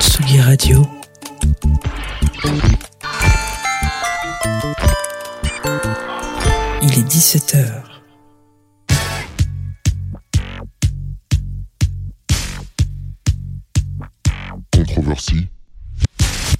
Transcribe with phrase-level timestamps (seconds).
[0.00, 0.84] Tsugi Radio.
[6.82, 7.82] Il est 17h.
[14.72, 15.46] Controversie.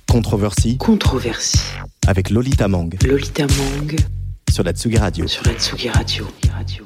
[0.06, 1.58] Controversie Controversie.
[2.06, 3.96] avec Lolita Mang Lolita Mang
[4.58, 5.28] sur la Tsugi Radio.
[5.28, 6.26] sur la Tsugi Radio.
[6.52, 6.84] Radio.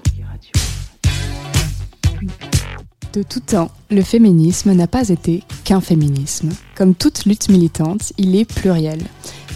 [3.14, 6.50] De tout temps, le féminisme n'a pas été qu'un féminisme.
[6.74, 8.98] Comme toute lutte militante, il est pluriel.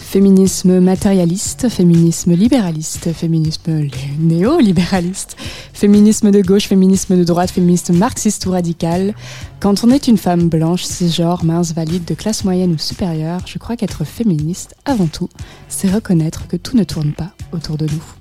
[0.09, 5.35] Féminisme matérialiste, féminisme libéraliste, féminisme néolibéraliste,
[5.73, 9.13] féminisme de gauche, féminisme de droite, féminisme marxiste ou radical.
[9.59, 13.57] Quand on est une femme blanche, cisgenre, mince, valide, de classe moyenne ou supérieure, je
[13.57, 15.27] crois qu'être féministe, avant tout,
[15.67, 18.16] c'est reconnaître que tout ne tourne pas autour de nous.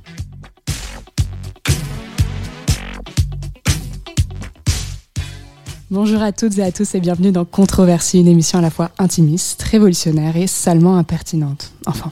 [5.89, 8.91] Bonjour à toutes et à tous et bienvenue dans Controversie, une émission à la fois
[8.99, 11.71] intimiste, révolutionnaire et salement impertinente.
[11.87, 12.11] Enfin,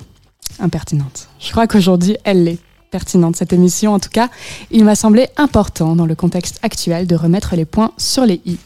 [0.60, 1.26] impertinente.
[1.40, 2.58] Je crois qu'aujourd'hui, elle l'est.
[2.92, 3.92] Pertinente cette émission.
[3.92, 4.28] En tout cas,
[4.70, 8.58] il m'a semblé important dans le contexte actuel de remettre les points sur les i.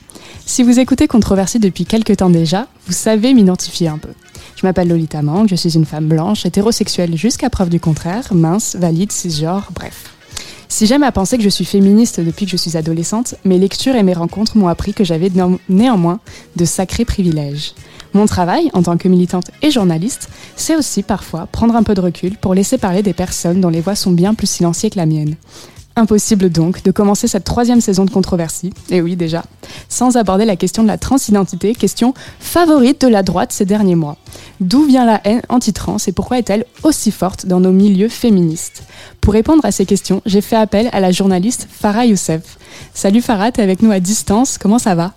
[0.45, 4.11] Si vous écoutez Controversie depuis quelques temps déjà, vous savez m'identifier un peu.
[4.57, 8.77] Je m'appelle Lolita Mang, je suis une femme blanche, hétérosexuelle jusqu'à preuve du contraire, mince,
[8.77, 10.18] valide, cisgenre, bref.
[10.69, 13.97] Si j'aime à penser que je suis féministe depuis que je suis adolescente, mes lectures
[13.97, 16.21] et mes rencontres m'ont appris que j'avais néan- néanmoins
[16.57, 17.73] de sacrés privilèges.
[18.15, 22.01] Mon travail, en tant que militante et journaliste, c'est aussi parfois prendre un peu de
[22.01, 25.07] recul pour laisser parler des personnes dont les voix sont bien plus silencieuses que la
[25.07, 25.37] mienne.
[25.97, 29.43] Impossible donc de commencer cette troisième saison de controversie, et oui déjà,
[29.89, 34.17] sans aborder la question de la transidentité, question favorite de la droite ces derniers mois.
[34.61, 38.83] D'où vient la haine anti-trans et pourquoi est-elle aussi forte dans nos milieux féministes
[39.21, 42.59] Pour répondre à ces questions, j'ai fait appel à la journaliste Farah Youssef.
[42.93, 45.13] Salut Farah, t'es avec nous à distance, comment ça va?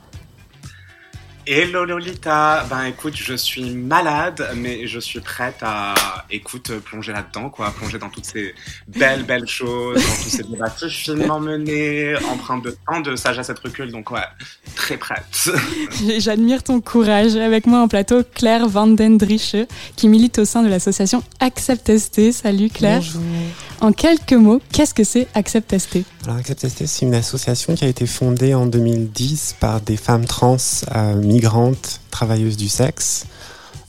[1.48, 5.96] Hello Lolita, ben écoute, je suis malade, mais je suis prête à,
[6.30, 8.54] écoute, plonger là-dedans, quoi, plonger dans toutes ces
[8.88, 13.54] belles, belles choses, dans tous ces débats finement menés, empreints de tant de sagesse et
[13.54, 14.20] de recul, donc ouais,
[14.76, 15.50] très prête.
[16.20, 17.36] J'admire ton courage.
[17.36, 19.56] Avec moi en plateau, Claire Vandendriche,
[19.96, 22.32] qui milite au sein de l'association Accept ST.
[22.32, 23.00] Salut Claire.
[23.00, 23.22] Bonjour.
[23.82, 27.84] En quelques mots, qu'est-ce que c'est Accept ST Alors Accept ST, c'est une association qui
[27.84, 30.58] a été fondée en 2010 par des femmes trans
[30.96, 33.26] euh, migrantes, travailleuses du sexe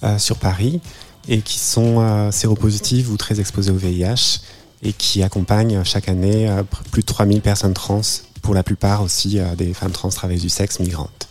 [0.02, 0.80] euh, sur Paris
[1.28, 4.40] et qui sont euh, séropositives ou très exposées au VIH
[4.82, 6.50] et qui accompagnent chaque année
[6.90, 8.00] plus de 3000 personnes trans,
[8.40, 11.28] pour la plupart aussi des femmes trans travailleuses du sexe migrantes.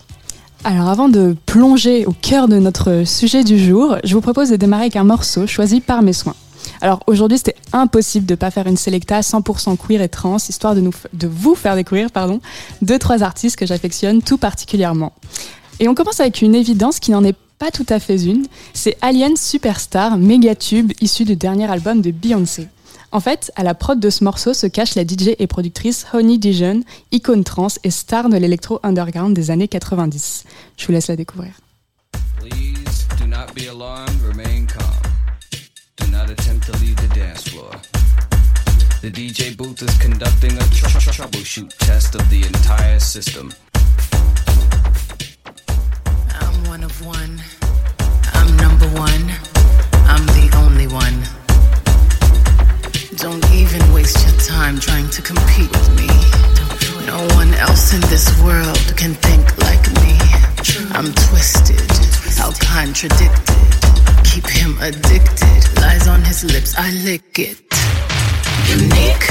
[0.63, 4.55] Alors avant de plonger au cœur de notre sujet du jour, je vous propose de
[4.55, 6.35] démarrer avec un morceau choisi par mes soins.
[6.81, 10.81] Alors aujourd'hui, c'était impossible de pas faire une selecta 100% queer et trans, histoire de,
[10.81, 12.41] nous, de vous faire découvrir pardon,
[12.81, 15.13] deux, trois artistes que j'affectionne tout particulièrement.
[15.79, 18.97] Et on commence avec une évidence qui n'en est pas tout à fait une, c'est
[19.01, 22.67] Alien Superstar, méga tube issu du dernier album de Beyoncé.
[23.11, 26.37] En fait, à la prod de ce morceau se cache la DJ et productrice Honey
[26.39, 26.81] Dijon,
[27.11, 30.45] icône trans et star de l'électro underground des années 90.
[30.77, 31.51] Je vous laisse la découvrir.
[39.01, 43.51] The DJ booth is conducting a tr- tr- troubleshoot test of the entire system.
[46.39, 47.41] I'm one of one.
[48.37, 49.25] I'm number one.
[50.05, 51.17] I'm the only one.
[53.17, 56.05] Don't even waste your time trying to compete with me.
[57.07, 60.13] No one else in this world can think like me.
[60.93, 61.89] I'm twisted,
[62.37, 63.65] how contradicted.
[64.29, 65.81] Keep him addicted.
[65.81, 67.61] Lies on his lips, I lick it.
[68.71, 69.27] Unique.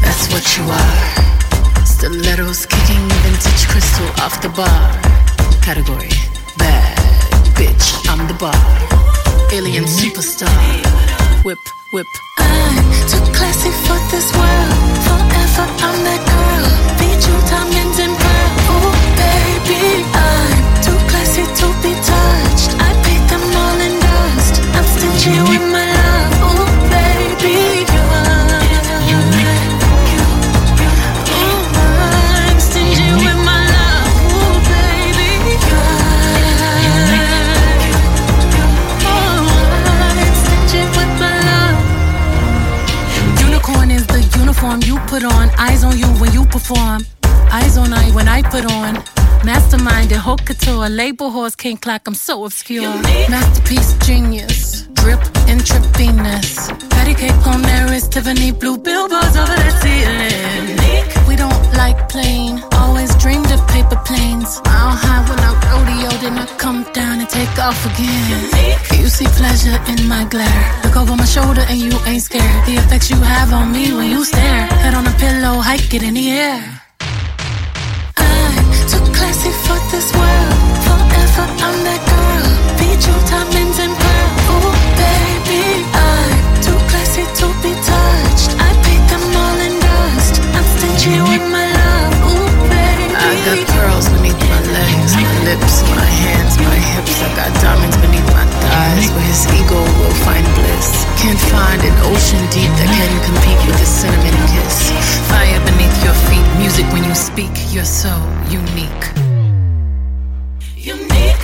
[0.00, 1.84] That's what you are.
[1.84, 4.90] Stilettos kicking vintage crystal off the bar.
[5.62, 6.08] Category
[6.58, 6.96] bad
[7.54, 8.56] bitch, I'm the bar.
[9.52, 10.48] Alien superstar.
[11.44, 11.58] Whip,
[11.92, 12.06] whip.
[12.38, 12.76] I'm
[13.10, 14.96] too classy for this world.
[15.06, 16.42] Forever, I'm that girl.
[18.04, 18.50] And pearl.
[18.72, 18.88] Oh,
[19.20, 22.72] baby, I'm too classy to be touched.
[22.80, 23.11] I
[50.92, 52.88] label horse, king clock, I'm so obscure.
[53.28, 56.70] Masterpiece, genius, drip, intravenous.
[56.94, 57.42] Patty cake
[58.12, 60.76] Tiffany blue billboards over the ceiling.
[61.26, 64.60] We don't like plain, always dreamed of paper planes.
[64.66, 68.42] Mile high when I rodeo, then I come down and take off again.
[69.00, 70.64] You see pleasure in my glare.
[70.84, 72.66] Look over my shoulder and you ain't scared.
[72.66, 74.66] The effects you have on me when you stare.
[74.84, 76.60] Head on a pillow, hike it in the air.
[78.18, 80.52] I'm too classy for this world.
[80.84, 82.46] Forever I'm that girl.
[82.78, 83.51] Beat you diamonds
[88.32, 88.56] touched.
[88.58, 90.40] I paint them all in dust.
[90.56, 92.12] I'm stingy with my love.
[92.32, 93.12] Ooh, baby.
[93.12, 97.20] I got pearls beneath my legs, my lips, my hands, my hips.
[97.20, 99.10] I got diamonds beneath my thighs.
[99.12, 101.04] Where his ego will find bliss.
[101.20, 104.90] Can't find an ocean deep that can compete with a cinnamon kiss.
[105.28, 107.52] Fire beneath your feet, music when you speak.
[107.72, 108.12] You're so
[108.48, 109.04] unique.
[110.76, 111.42] Unique.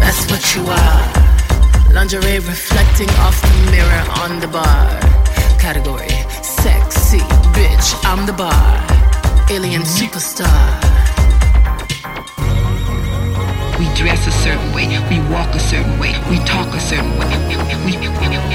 [0.00, 1.21] That's what you are.
[1.92, 4.98] Lingerie reflecting off the mirror on the bar.
[5.60, 6.08] Category
[6.40, 7.20] sexy
[7.52, 7.92] bitch.
[8.02, 8.80] I'm the bar.
[9.50, 10.48] Alien superstar.
[13.78, 17.28] We dress a certain way, we walk a certain way, we talk a certain way,
[17.50, 17.92] we, we,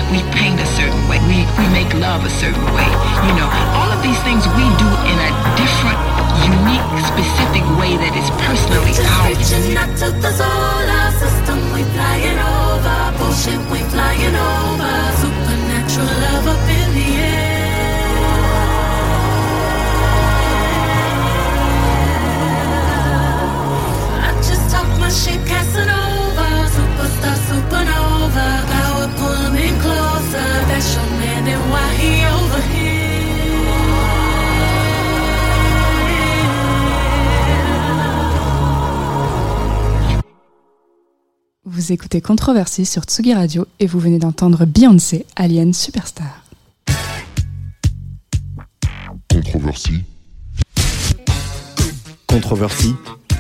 [0.09, 2.89] we paint a certain way, we, we make love a certain way.
[3.21, 3.45] You know,
[3.77, 5.29] all of these things we do in a
[5.61, 6.01] different,
[6.41, 9.45] unique, specific way that is personally ours.
[13.27, 14.95] We flying over.
[15.21, 17.47] Supernatural love up in the air.
[24.27, 25.41] I just my shit.
[26.75, 28.47] Superstar, supernova.
[29.81, 30.50] Closer.
[30.69, 32.62] That's your man, and why he over
[41.77, 46.44] Vous écoutez Controversie sur Tsugi Radio et vous venez d'entendre Beyoncé, Alien Superstar.
[49.29, 50.03] Controversie.
[52.25, 52.95] Controversie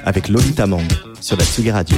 [0.05, 0.85] avec Lolita Mang
[1.19, 1.97] sur la Tsugi Radio.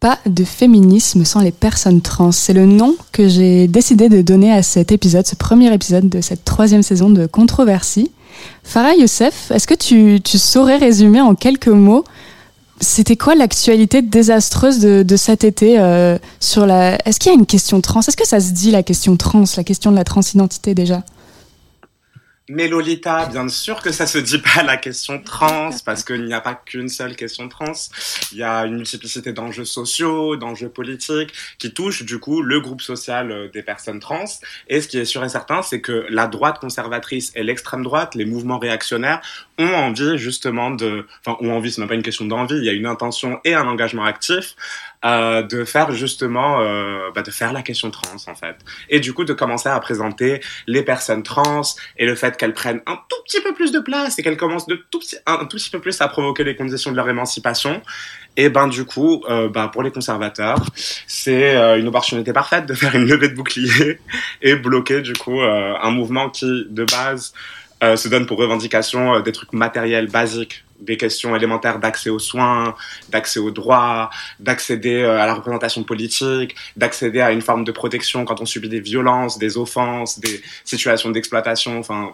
[0.00, 2.32] Pas de féminisme sans les personnes trans.
[2.32, 6.20] C'est le nom que j'ai décidé de donner à cet épisode, ce premier épisode de
[6.20, 8.10] cette troisième saison de Controversie.
[8.70, 12.04] Farah Youssef, est-ce que tu, tu saurais résumer en quelques mots
[12.80, 17.46] c'était quoi l'actualité désastreuse de, cet été euh, sur la Est-ce qu'il y a une
[17.46, 18.00] question trans?
[18.00, 21.02] Est-ce que ça se dit la question trans, la question de la transidentité déjà?
[22.52, 26.34] Mais Lolita, bien sûr que ça se dit pas la question trans, parce qu'il n'y
[26.34, 27.70] a pas qu'une seule question trans.
[28.32, 32.82] Il y a une multiplicité d'enjeux sociaux, d'enjeux politiques, qui touchent du coup le groupe
[32.82, 34.24] social euh, des personnes trans.
[34.66, 38.16] Et ce qui est sûr et certain, c'est que la droite conservatrice et l'extrême droite,
[38.16, 39.20] les mouvements réactionnaires,
[39.60, 42.68] ont envie justement de, enfin, ont envie, c'est même pas une question d'envie, il y
[42.68, 44.56] a une intention et un engagement actif
[45.04, 48.56] euh, de faire justement, euh, bah, de faire la question trans en fait,
[48.88, 51.62] et du coup de commencer à présenter les personnes trans
[51.96, 54.66] et le fait qu'elles prennent un tout petit peu plus de place et qu'elles commencent
[54.66, 57.82] de tout petit, un tout petit peu plus à provoquer les conditions de leur émancipation.
[58.36, 60.64] Et ben du coup, euh, bah, pour les conservateurs,
[61.06, 63.98] c'est euh, une opportunité parfaite de faire une levée de bouclier
[64.42, 67.34] et bloquer du coup euh, un mouvement qui de base
[67.82, 72.18] euh, se donne pour revendication euh, des trucs matériels basiques, des questions élémentaires d'accès aux
[72.18, 72.74] soins,
[73.08, 78.26] d'accès aux droits, d'accéder euh, à la représentation politique, d'accéder à une forme de protection
[78.26, 81.78] quand on subit des violences, des offenses, des situations d'exploitation.
[81.78, 82.10] Enfin,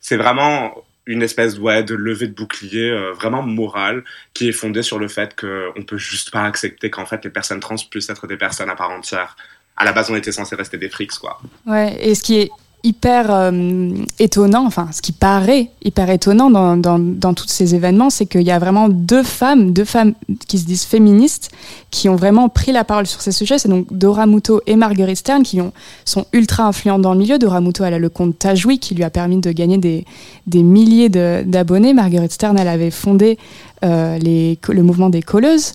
[0.00, 0.72] c'est vraiment
[1.06, 4.04] une espèce de levée de bouclier vraiment morale
[4.34, 7.60] qui est fondée sur le fait qu'on peut juste pas accepter qu'en fait les personnes
[7.60, 9.34] trans puissent être des personnes à part entière.
[9.74, 11.40] À la base, on était censé rester des frics, quoi.
[11.64, 12.50] Ouais, et ce qui est
[12.84, 18.08] hyper euh, étonnant, enfin ce qui paraît hyper étonnant dans, dans, dans tous ces événements,
[18.08, 20.14] c'est qu'il y a vraiment deux femmes, deux femmes
[20.46, 21.50] qui se disent féministes,
[21.90, 23.58] qui ont vraiment pris la parole sur ces sujets.
[23.58, 25.72] C'est donc Dora Muto et Marguerite Stern qui ont,
[26.04, 27.38] sont ultra influentes dans le milieu.
[27.38, 30.04] Dora Muto, elle a le compte Tajoui qui lui a permis de gagner des,
[30.46, 31.94] des milliers d'abonnés.
[31.94, 33.38] Marguerite Stern, elle avait fondé
[33.84, 35.72] euh, les, le mouvement des colleuses.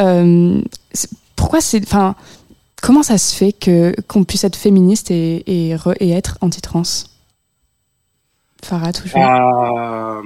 [0.00, 0.60] Euh,
[1.36, 1.80] pourquoi c'est,
[2.82, 6.82] comment ça se fait que qu'on puisse être féministe et, et, re- et être anti-trans?
[8.64, 9.20] Farah, toujours.
[9.20, 10.22] Euh,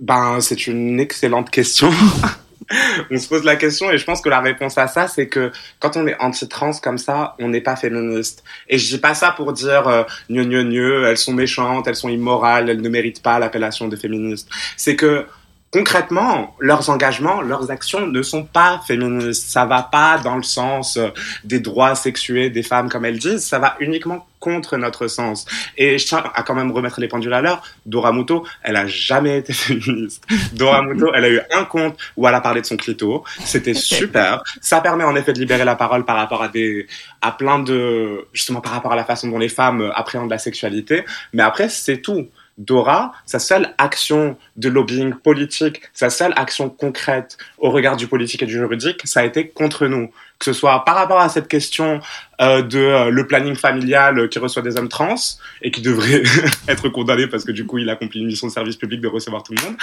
[0.00, 1.90] ben, c'est une excellente question.
[3.10, 5.50] on se pose la question et je pense que la réponse à ça, c'est que
[5.80, 8.44] quand on est anti-trans comme ça, on n'est pas féministe.
[8.68, 12.08] Et je dis pas ça pour dire euh, gneu gneu, elles sont méchantes, elles sont
[12.08, 14.48] immorales, elles ne méritent pas l'appellation de féministe.
[14.76, 15.26] C'est que
[15.70, 19.50] concrètement, leurs engagements, leurs actions ne sont pas féministes.
[19.50, 21.08] Ça va pas dans le sens euh,
[21.44, 23.44] des droits sexués des femmes, comme elles disent.
[23.44, 25.46] Ça va uniquement contre notre sens.
[25.76, 27.62] Et je tiens à quand même remettre les pendules à l'heure.
[27.86, 30.24] Dora Muto, elle a jamais été féministe.
[30.54, 33.22] Dora Muto, elle a eu un compte où elle a parlé de son clito.
[33.44, 34.42] C'était super.
[34.60, 36.86] Ça permet en effet de libérer la parole par rapport à des,
[37.20, 41.04] à plein de, justement par rapport à la façon dont les femmes appréhendent la sexualité.
[41.32, 42.28] Mais après, c'est tout.
[42.58, 48.42] Dora, sa seule action de lobbying politique, sa seule action concrète au regard du politique
[48.42, 50.10] et du juridique, ça a été contre nous.
[50.38, 52.00] Que ce soit par rapport à cette question
[52.40, 55.14] euh, de euh, le planning familial qui reçoit des hommes trans
[55.60, 56.22] et qui devrait
[56.68, 59.42] être condamné parce que du coup il accomplit une mission de service public de recevoir
[59.42, 59.76] tout le monde.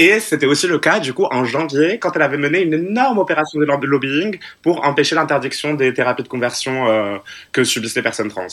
[0.00, 3.18] Et c'était aussi le cas, du coup, en janvier, quand elle avait mené une énorme
[3.18, 7.18] opération de lobbying pour empêcher l'interdiction des thérapies de conversion euh,
[7.50, 8.46] que subissent les personnes trans.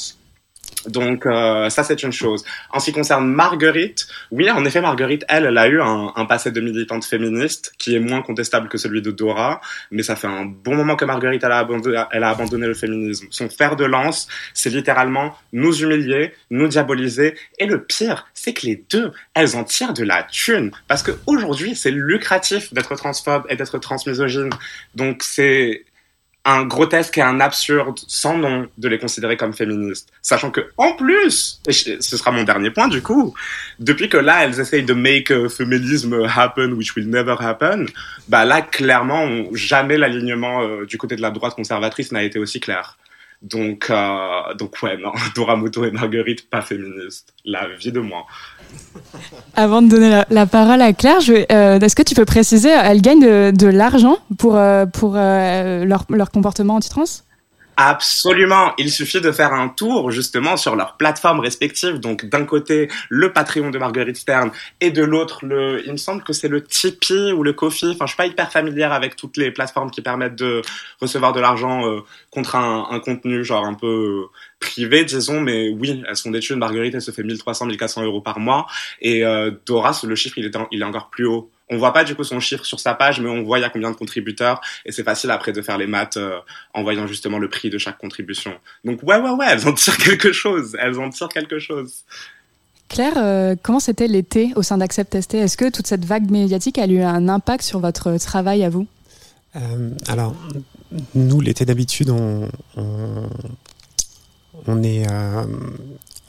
[0.87, 2.43] Donc euh, ça c'est une chose.
[2.71, 6.25] En ce qui concerne Marguerite, oui en effet Marguerite, elle, elle a eu un, un,
[6.25, 10.27] passé de militante féministe qui est moins contestable que celui de Dora, mais ça fait
[10.27, 13.27] un bon moment que Marguerite elle a abandonné, elle a abandonné le féminisme.
[13.31, 18.65] Son fer de lance, c'est littéralement nous humilier, nous diaboliser, et le pire, c'est que
[18.65, 23.45] les deux, elles en tirent de la thune, parce que aujourd'hui c'est lucratif d'être transphobe
[23.49, 24.49] et d'être transmisogyne.
[24.93, 25.85] Donc c'est
[26.45, 30.09] un grotesque et un absurde sans nom de les considérer comme féministes.
[30.21, 33.33] Sachant que, en plus, ce sera mon dernier point du coup,
[33.79, 37.87] depuis que là, elles essayent de make a féminisme happen, which will never happen,
[38.27, 42.59] bah là, clairement, jamais l'alignement euh, du côté de la droite conservatrice n'a été aussi
[42.59, 42.97] clair.
[43.41, 47.33] Donc, euh, donc ouais, non, Dora Muto et Marguerite, pas féministes.
[47.43, 48.25] La vie de moi.
[49.55, 53.51] Avant de donner la, parole à Claire, euh, est-ce que tu peux préciser, elles gagnent
[53.51, 57.05] de, l'argent pour, euh, pour euh, leur, leur comportement anti-trans?
[57.77, 58.73] Absolument.
[58.77, 61.99] Il suffit de faire un tour justement sur leurs plateformes respectives.
[61.99, 66.23] Donc d'un côté le Patreon de Marguerite Stern et de l'autre le, il me semble
[66.23, 67.87] que c'est le Tipeee ou le Kofi.
[67.87, 70.61] Enfin, je suis pas hyper familière avec toutes les plateformes qui permettent de
[71.01, 71.99] recevoir de l'argent euh,
[72.31, 74.25] contre un, contenu genre un peu
[74.65, 75.41] euh, privé, disons.
[75.41, 76.57] Mais oui, elles sont des thunes.
[76.57, 78.65] Marguerite, elle se fait 1300, 1400 euros par mois.
[79.01, 81.49] Et euh, Dora, le chiffre, il est, il est encore plus haut.
[81.69, 83.65] On voit pas du coup son chiffre sur sa page, mais on voit il y
[83.65, 86.37] a combien de contributeurs et c'est facile après de faire les maths euh,
[86.73, 88.53] en voyant justement le prix de chaque contribution.
[88.83, 92.03] Donc ouais ouais ouais, elles en tirent quelque chose, elles en tirent quelque chose.
[92.87, 96.77] Claire, euh, comment c'était l'été au sein d'Accept ST Est-ce que toute cette vague médiatique
[96.77, 98.85] a eu un impact sur votre travail à vous?
[99.55, 100.35] Euh, Alors,
[101.15, 103.27] nous, l'été d'habitude, on, on,
[104.67, 105.45] euh,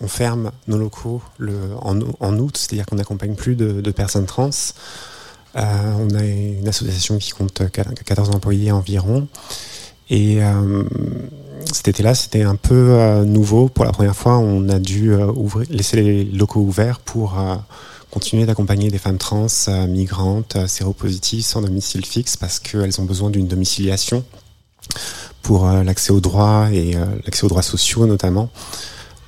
[0.00, 1.22] on ferme nos locaux
[1.80, 4.50] en, août, c'est-à-dire qu'on n'accompagne plus de, personnes trans.
[5.56, 5.62] Euh,
[5.98, 9.26] on a une association qui compte 14 employés environ.
[10.10, 10.84] Et euh,
[11.72, 13.68] cet été-là, c'était un peu nouveau.
[13.68, 15.12] Pour la première fois, on a dû
[15.70, 17.36] laisser les locaux ouverts pour
[18.10, 19.46] continuer d'accompagner des femmes trans,
[19.88, 24.24] migrantes, séropositives, sans domicile fixe, parce qu'elles ont besoin d'une domiciliation
[25.46, 28.50] pour l'accès aux droits et l'accès aux droits sociaux notamment.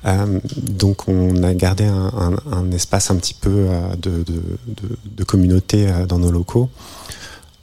[0.05, 6.19] Euh, donc on a gardé un, espace un petit peu euh, de, communauté euh, dans
[6.19, 6.69] nos locaux.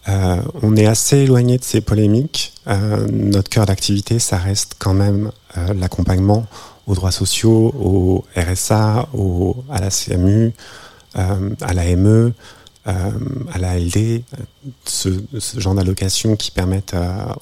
[0.08, 2.52] Euh, on est assez éloigné de ces polémiques.
[2.68, 5.30] Euh, notre cœur d'activité, ça reste quand même
[5.75, 6.46] l'accompagnement
[6.86, 9.08] aux droits sociaux, au RSA,
[9.70, 10.52] à la CMU,
[11.14, 12.32] à l'AME,
[12.86, 14.22] à la LD,
[14.84, 16.94] ce, ce genre d'allocations qui permettent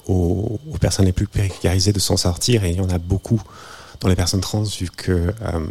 [0.07, 3.41] aux, aux, personnes les plus précarisées de s'en sortir, et il y en a beaucoup
[3.99, 5.67] dans les personnes trans, vu que euh,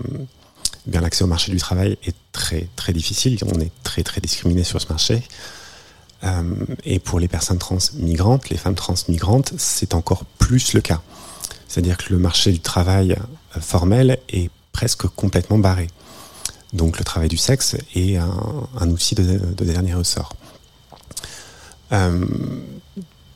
[0.87, 4.81] l'accès au marché du travail est très très difficile, on est très très discriminé sur
[4.81, 5.23] ce marché.
[6.25, 6.43] Euh,
[6.85, 11.03] et pour les personnes trans migrantes, les femmes trans migrantes, c'est encore plus le cas.
[11.69, 15.89] C'est-à-dire que le marché du travail euh, formel est presque complètement barré.
[16.75, 20.35] Donc le travail du sexe est un, outil de, de, dernier ressort.
[21.93, 22.25] Euh,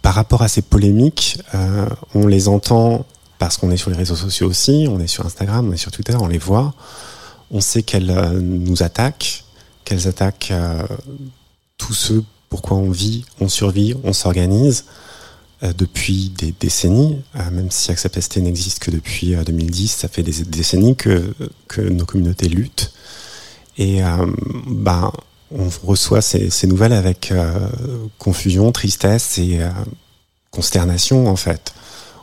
[0.02, 3.06] par rapport à ces polémiques, euh, on les entend
[3.38, 5.92] parce qu'on est sur les réseaux sociaux aussi, on est sur Instagram, on est sur
[5.92, 6.74] Twitter, on les voit.
[7.52, 9.44] On sait qu'elles euh, nous attaquent,
[9.84, 10.52] qu'elles attaquent
[11.78, 14.86] tous ceux pourquoi on vit, on survit, on s'organise
[15.62, 17.18] depuis des décennies,
[17.50, 21.34] même si Accept ST n'existe que depuis 2010, ça fait des décennies que
[21.78, 22.92] nos communautés luttent.
[23.78, 24.00] Et
[24.66, 25.12] bah,
[25.50, 27.32] on reçoit ces, nouvelles avec
[28.18, 29.60] confusion, tristesse et
[30.50, 31.72] consternation en fait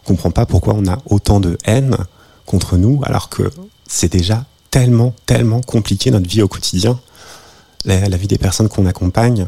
[0.06, 1.98] comprend pas pourquoi on a autant de haine
[2.46, 3.52] contre nous, alors que
[3.88, 7.00] c'est déjà tellement, tellement compliqué notre vie au quotidien.
[7.84, 9.48] La, vie des personnes qu'on accompagne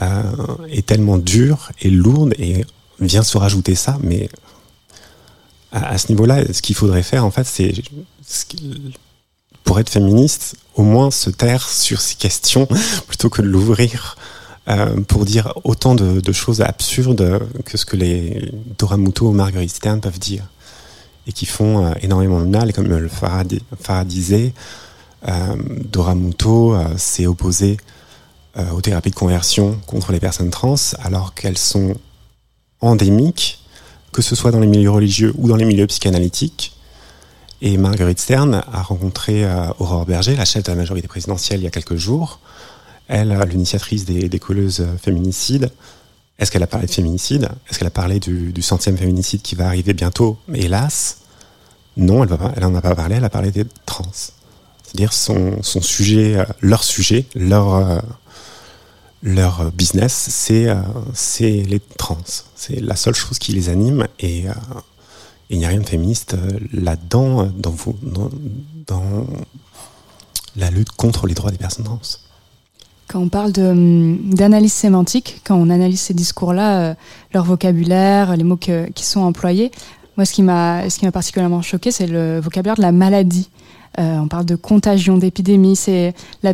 [0.00, 0.22] euh,
[0.70, 2.64] est tellement dure et lourde et
[3.00, 4.30] vient se rajouter ça, mais
[5.72, 7.74] à ce niveau-là, ce qu'il faudrait faire, en fait, c'est
[9.64, 12.68] pour être féministe, au moins se taire sur ces questions
[13.08, 14.16] plutôt que de l'ouvrir
[14.68, 19.70] euh, pour dire autant de, choses absurdes que ce que les Dora Muto ou Marguerite
[19.70, 20.44] Stern peuvent dire
[21.26, 22.72] et qui font euh, énormément de mal.
[22.72, 24.52] Comme le Farah disait,
[25.28, 25.56] euh,
[25.90, 27.78] Dora Muto euh, s'est opposée
[28.56, 31.94] euh, aux thérapies de conversion contre les personnes trans alors qu'elles sont
[32.80, 33.64] endémiques,
[34.12, 36.75] que ce soit dans les milieux religieux ou dans les milieux psychanalytiques.
[37.62, 41.64] Et Marguerite Stern a rencontré euh, Aurore Berger, la chef de la majorité présidentielle, il
[41.64, 42.40] y a quelques jours.
[43.08, 45.70] Elle, l'initiatrice des, des colleuses féminicides.
[46.38, 49.66] Est-ce qu'elle a parlé de féminicide Est-ce qu'elle a parlé du, centième féminicide qui va
[49.66, 50.38] arriver bientôt?
[50.54, 51.18] Hélas,
[51.96, 54.04] non, elle, va elle en a pas parlé, elle a parlé des trans.
[54.12, 57.98] C'est-à-dire son, sujet, euh, leur sujet, leur, euh,
[59.22, 60.76] leur business, c'est euh,
[61.14, 62.18] c'est les trans.
[62.54, 64.44] C'est la seule chose qui les anime et
[65.50, 66.36] il n'y a rien de féministe
[66.72, 67.74] là-dedans, dans,
[68.86, 69.26] dans,
[70.56, 72.00] la lutte contre les droits des personnes trans.
[73.08, 76.94] Quand on parle d'analyse sémantique, quand on analyse ces discours-là, euh,
[77.32, 79.70] leur vocabulaire, les mots qui sont employés,
[80.16, 83.50] moi, ce qui m'a particulièrement choqué, c'est le vocabulaire de la maladie.
[83.98, 85.76] Euh, on parle de contagion, d'épidémie.
[85.76, 86.52] C'est la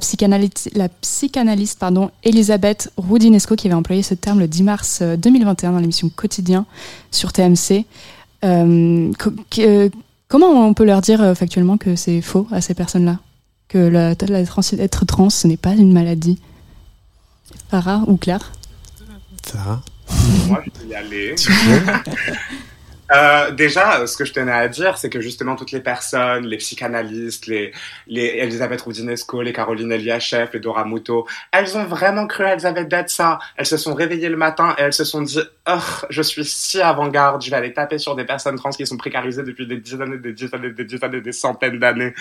[0.74, 5.78] la psychanalyste pardon, Elisabeth Roudinesco qui avait employé ce terme le 10 mars 2021 dans
[5.78, 6.66] l'émission Quotidien
[7.10, 7.84] sur TMC.
[8.44, 9.12] Euh,
[9.50, 9.90] que,
[10.28, 13.18] comment on peut leur dire factuellement que c'est faux à ces personnes-là?
[13.68, 16.38] Que la, la trans, être trans, ce n'est pas une maladie.
[17.70, 18.52] Farah ou Claire?
[19.44, 19.82] Farah
[20.48, 21.34] Moi, je peux y aller.
[23.14, 26.56] Euh, déjà, ce que je tenais à dire, c'est que justement toutes les personnes, les
[26.56, 27.72] psychanalystes, les,
[28.06, 33.10] les Elisabeth Roudinesco, les Caroline Eliachev, les Dora Muto, elles ont vraiment cru à Elisabeth
[33.10, 33.38] ça.
[33.56, 35.78] Elles se sont réveillées le matin et elles se sont dit, oh,
[36.10, 39.42] je suis si avant-garde, je vais aller taper sur des personnes trans qui sont précarisées
[39.42, 42.14] depuis des dizaines, des dizaines, des dizaines, des centaines d'années.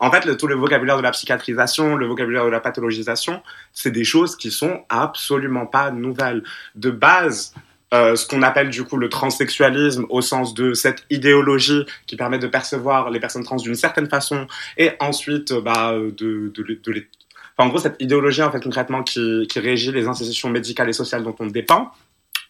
[0.00, 3.90] En fait, le, tout le vocabulaire de la psychiatrisation, le vocabulaire de la pathologisation, c'est
[3.90, 6.42] des choses qui sont absolument pas nouvelles.
[6.74, 7.54] De base,
[7.94, 12.38] euh, ce qu'on appelle du coup le transsexualisme au sens de cette idéologie qui permet
[12.38, 14.46] de percevoir les personnes trans d'une certaine façon
[14.76, 16.52] et ensuite bah, de,
[16.88, 17.08] les...
[17.56, 20.92] Enfin, en gros, cette idéologie, en fait, concrètement, qui, qui régit les institutions médicales et
[20.92, 21.92] sociales dont on dépend,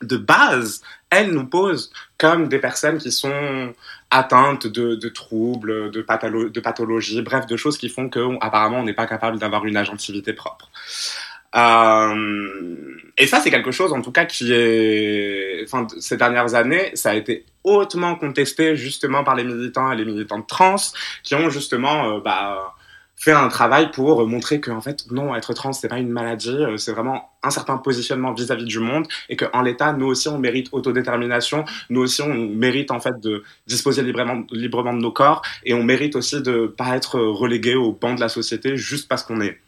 [0.03, 3.75] de base, elle nous pose comme des personnes qui sont
[4.11, 6.05] atteintes de, troubles, de,
[6.49, 10.33] de pathologies, bref, de choses qui font qu'apparemment on n'est pas capable d'avoir une agentivité
[10.33, 10.71] propre.
[11.57, 16.91] Euh, et ça, c'est quelque chose, en tout cas, qui est, enfin, ces dernières années,
[16.95, 20.77] ça a été hautement contesté justement par les militants et les militantes trans,
[21.23, 22.75] qui ont justement, euh, bah,
[23.17, 26.51] fait un travail pour montrer que en fait non être trans c'est pas une maladie
[26.51, 30.07] euh, c'est vraiment un certain positionnement vis-à-vis -vis du monde et que en l'état nous
[30.07, 34.99] aussi on mérite autodétermination nous aussi on mérite en fait de disposer librement librement de
[34.99, 38.77] nos corps et on mérite aussi de pas être relégué au banc de la société
[38.77, 39.61] juste parce qu'on est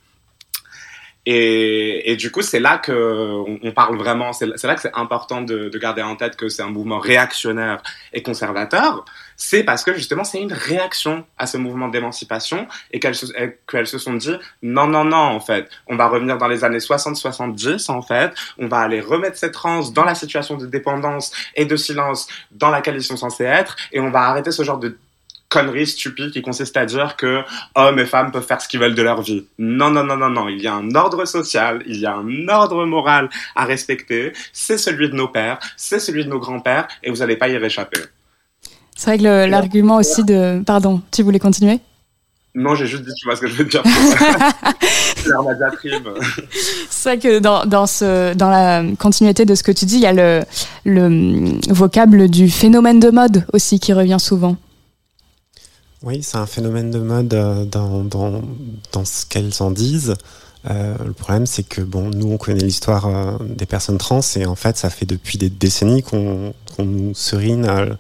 [1.29, 4.33] et, du coup, c'est là que on, parle vraiment.
[4.33, 7.83] C'est là que c'est important de, de, garder en tête que c'est un mouvement réactionnaire
[8.13, 9.05] et conservateur.
[9.37, 14.15] C'est parce que justement, c'est une réaction à ce mouvement d'émancipation et qu'elles se, sont
[14.15, 18.33] dit non, non, non, en fait, on va revenir dans les années 60-70, en fait,
[18.59, 22.71] on va aller remettre ces trans dans la situation de dépendance et de silence dans
[22.71, 24.97] laquelle ils sont censés être et on va arrêter ce genre de
[25.49, 27.43] connerie stupide qui consiste à dire que
[27.75, 29.47] hommes et femmes peuvent faire ce qu'ils veulent de leur vie.
[29.59, 30.49] Non, non, non, non, non.
[30.49, 34.33] Il y a un ordre social, il y a un ordre moral à respecter.
[34.53, 37.57] C'est celui de nos pères, c'est celui de nos grands-pères, et vous n'allez pas y
[37.57, 38.01] réchapper.
[38.97, 40.63] C'est vrai que l'argument aussi de...
[40.65, 41.81] Pardon, tu voulais continuer?
[42.55, 43.83] Non, j'ai juste dit, tu vois ce que je veux dire.
[46.89, 50.03] C'est vrai que dans, dans, ce, dans la continuité de ce que tu dis, il
[50.03, 50.43] y a le,
[50.87, 54.57] le vocable du phénomène de mode aussi qui revient souvent.
[56.07, 57.27] Oui, c'est un phénomène de mode
[57.69, 58.41] dans, dans,
[58.93, 60.15] dans ce qu'elles en disent.
[60.71, 64.47] Euh, le problème, c'est que bon, nous, on connaît l'histoire euh, des personnes trans et
[64.47, 67.93] en fait, ça fait depuis des décennies qu'on qu nous serine euh,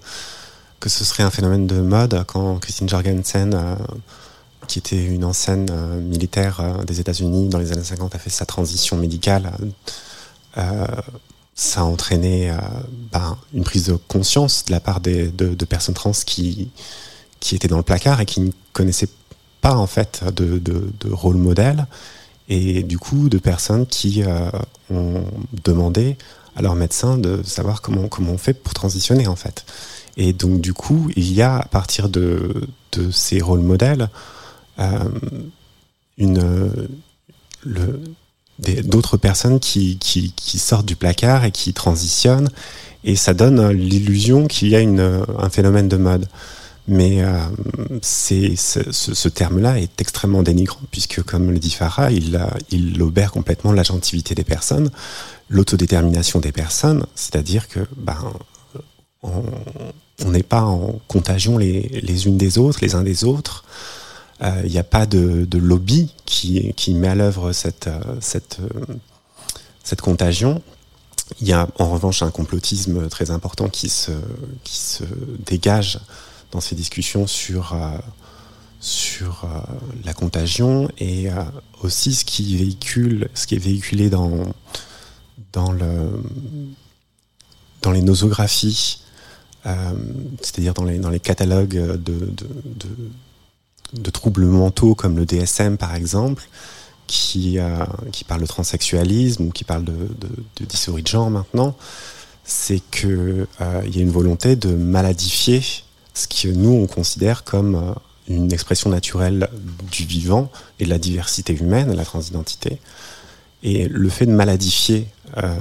[0.78, 3.76] que ce serait un phénomène de mode quand Christine Jorgensen,
[4.68, 5.66] qui était une ancienne
[6.00, 9.50] militaire des États-Unis dans les années 50, a fait sa transition médicale.
[11.56, 12.54] ça a entraîné
[13.10, 16.68] ben, une prise de conscience de la part de personnes trans qui
[17.40, 19.08] qui étaient dans le placard et qui ne connaissaient
[19.60, 21.86] pas en fait de, de, de rôle modèle
[22.48, 24.50] et du coup de personnes qui euh,
[24.90, 25.24] ont
[25.64, 26.16] demandé
[26.54, 29.64] à leur médecin de savoir comment comment on fait pour transitionner en fait.
[30.16, 34.08] Et donc du coup il y a à partir de, de ces rôles modèles
[34.78, 35.08] euh,
[36.18, 36.88] une
[37.62, 38.00] le
[38.58, 42.48] d'autres personnes qui, qui, qui, sortent du placard et qui transitionnent
[43.04, 46.26] et ça donne l'illusion qu'il y a une, un phénomène de mode.
[46.88, 47.38] Mais euh,
[48.02, 54.34] ce, terme-là est extrêmement dénigrant, puisque, comme le dit Farah, il, il obère complètement l'agentivité
[54.34, 54.90] des personnes,
[55.48, 58.18] l'autodétermination des personnes, c'est-à-dire que ben,
[59.22, 63.64] on n'est pas en contagion les, unes des autres, les uns des autres.
[64.40, 67.88] Il euh, n'y a pas de, lobby qui, met à l'œuvre cette,
[70.00, 70.62] contagion.
[71.40, 74.12] Il y a en revanche un complotisme très important qui se
[75.44, 75.98] dégage
[76.52, 77.98] dans ces discussions sur, euh,
[78.80, 79.60] sur euh,
[80.04, 81.42] la contagion et euh,
[81.82, 84.42] aussi ce qui, véhicule, ce qui est véhiculé dans,
[85.52, 86.22] dans, le,
[87.82, 89.02] dans les nosographies,
[90.42, 92.32] c'est-à-dire dans les, dans les catalogues de,
[93.92, 96.48] de, troubles mentaux comme le DSM par exemple,
[97.08, 97.58] qui,
[98.12, 100.28] qui parle de transsexualisme ou qui parle de, de,
[100.60, 101.76] de dysphorie de genre maintenant,
[102.44, 103.48] c'est qu'il
[103.86, 105.62] il y a une volonté de maladifier
[106.16, 107.92] ce que nous, on considère comme euh,
[108.28, 109.48] une expression naturelle
[109.92, 110.50] du vivant
[110.80, 112.80] et de la diversité humaine, la transidentité.
[113.62, 115.54] Et le fait de maladifier euh,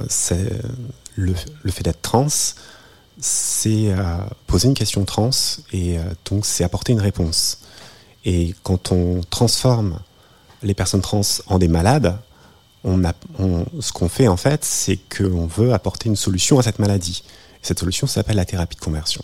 [1.16, 1.34] le,
[1.72, 2.28] fait d'être trans,
[3.20, 5.30] c'est euh, poser une question trans
[5.74, 5.98] et
[6.30, 7.60] donc c'est apporter une réponse.
[8.24, 10.00] Et quand on transforme
[10.64, 12.18] les personnes trans en des malades,
[12.86, 17.24] ce qu'on fait en fait, c'est qu'on veut apporter une solution à cette maladie.
[17.56, 19.24] Et cette solution s'appelle la thérapie de conversion.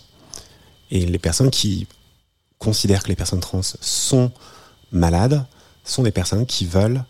[0.92, 1.88] Et les personnes qui
[2.58, 4.30] considèrent que les personnes trans sont
[4.92, 5.44] malades
[5.84, 7.02] sont des personnes qui veulent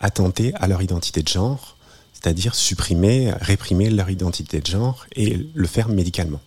[0.00, 1.76] attenter à leur identité de genre,
[2.12, 6.40] c'est-à-dire supprimer, réprimer leur identité de genre et le faire médicalement.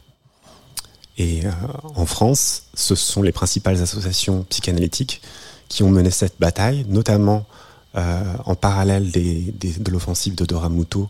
[1.18, 1.52] Et euh,
[1.96, 5.22] en France, ce sont les principales associations psychanalytiques
[5.70, 7.46] qui ont mené cette bataille, notamment
[7.96, 11.10] euh, en parallèle de l'offensive de Dora Muto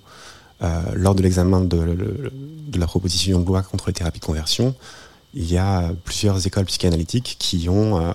[0.61, 2.31] euh, lors de l'examen de,
[2.75, 4.75] la proposition de loi contre les thérapies de conversion
[5.33, 8.13] il y a plusieurs écoles psychanalytiques qui ont, euh,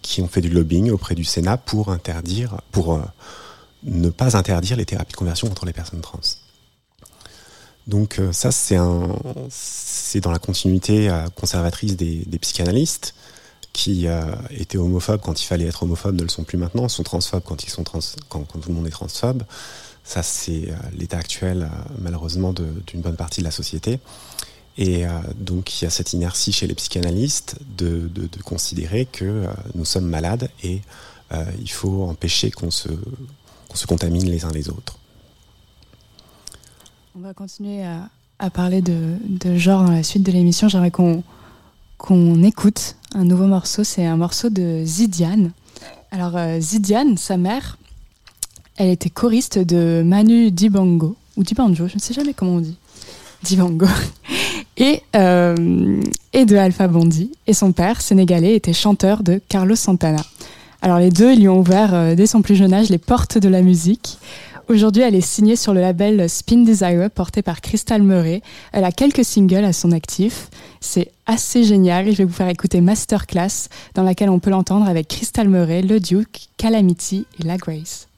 [0.00, 3.00] qui ont fait du lobbying auprès du Sénat pour interdire, pour euh,
[3.82, 6.20] ne pas interdire les thérapies de conversion contre les personnes trans.
[7.88, 9.08] Donc euh, ça, c'est un,
[9.50, 13.14] c'est dans la continuité conservatrice des, psychanalystes
[13.72, 14.06] qui
[14.50, 17.64] étaient homophobes quand il fallait être homophobe, ne le sont plus maintenant, sont transphobes quand
[17.64, 19.44] ils sont trans, quand tout le monde est transphobe.
[20.04, 23.98] Ça, c'est l'état actuel, malheureusement, d'une bonne partie de la société.
[24.78, 29.24] Et euh, donc il y a cette inertie chez les psychanalystes de, de, considérer que
[29.24, 30.80] euh, nous sommes malades et
[31.32, 34.98] euh, il faut empêcher qu'on se, qu se contamine les uns les autres.
[37.14, 38.08] On va continuer à,
[38.38, 40.68] à parler de, de, genre dans la suite de l'émission.
[40.68, 41.22] J'aimerais qu'on
[41.98, 43.84] qu'on écoute un nouveau morceau.
[43.84, 45.52] C'est un morceau de Zidiane.
[46.10, 47.78] Alors Zidiane, sa mère,
[48.76, 52.76] elle était choriste de Manu Dibango, ou Dibanjo, je ne sais jamais comment on dit.
[53.42, 53.86] Dibango
[54.82, 56.00] et, euh,
[56.32, 57.30] et de Alpha Bondi.
[57.46, 60.22] Et son père, sénégalais, était chanteur de Carlos Santana.
[60.82, 63.48] Alors les deux, lui ont ouvert euh, dès son plus jeune âge les portes de
[63.48, 64.18] la musique.
[64.68, 68.42] Aujourd'hui, elle est signée sur le label Spin Desire porté par Crystal Murray.
[68.72, 70.48] Elle a quelques singles à son actif.
[70.80, 72.10] C'est assez génial.
[72.10, 76.00] Je vais vous faire écouter Masterclass dans laquelle on peut l'entendre avec Crystal Murray, Le
[76.00, 78.08] Duke, Calamity et La Grace.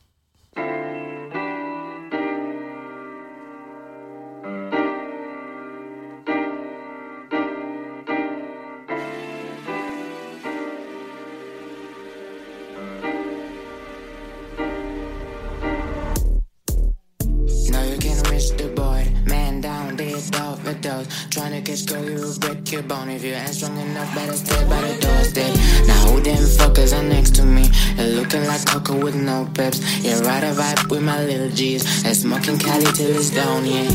[22.74, 25.54] Your bone If you ain't strong enough, better stay by the doorstep
[25.86, 27.68] Now who them fuckers are next to me?
[27.94, 29.78] They're looking like cocoa with no peps.
[30.02, 32.04] Yeah, ride a vibe with my little G's.
[32.04, 33.88] And smoking Cali till it's down, yeah.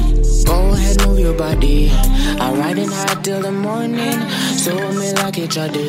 [0.45, 1.91] Go ahead, move your body.
[2.39, 4.19] I'm riding hard till the morning.
[4.63, 5.79] So me like each other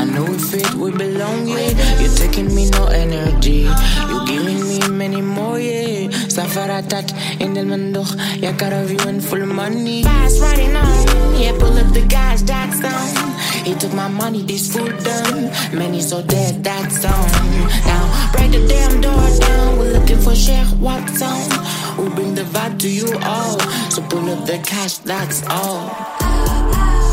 [0.00, 2.00] I know we fit, we belong, yeah.
[2.00, 3.68] You're taking me no energy.
[4.08, 5.78] You're giving me many more, yeah
[6.38, 10.04] Safaratat in the Mandoch Yeah, got a view in full money.
[10.04, 11.34] Fast riding on.
[11.34, 13.64] Yeah, pull up the gas, that's on.
[13.64, 15.50] He took my money, this food done.
[15.76, 17.28] Many so dead, that's on.
[17.90, 19.78] Now, break the damn door down.
[19.80, 21.42] We're looking for Sheikh, what's on.
[21.98, 23.58] We'll bring the vibe to you all?
[23.90, 25.90] So pull up the cash, that's all.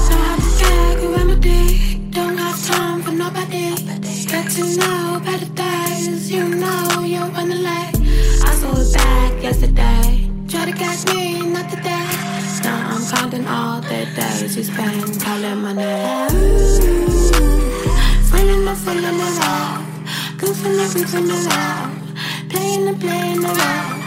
[0.06, 3.74] So I'm back with my dick Don't have time for nobody
[4.28, 7.92] Get to know better days You know you wanna lay
[8.48, 9.15] I saw it back
[14.48, 16.30] days you spent calling my name
[18.30, 19.86] Feeling the feeling around
[20.38, 21.92] Goofing and goofing around
[22.50, 24.02] Playing and playing around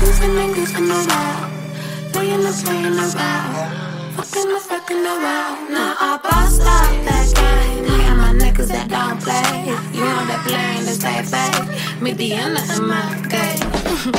[0.00, 5.70] Goofing and goofing around Playing and playing around Fucking the fucking around.
[5.70, 7.84] Now I bossed up that game.
[7.84, 9.70] Me and my niggas that don't play.
[9.94, 12.02] You know that playing to stay fake.
[12.02, 13.70] Me the end of my game.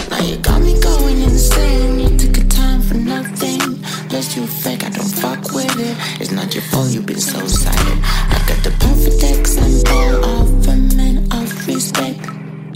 [0.10, 2.00] Now you got me going insane.
[2.00, 2.48] You took a
[2.90, 3.60] for nothing.
[4.10, 5.96] Plus you fake, I don't fuck with it.
[6.20, 8.02] It's not your fault, you've been so silent.
[8.04, 12.20] I got the perfect example of a man of respect.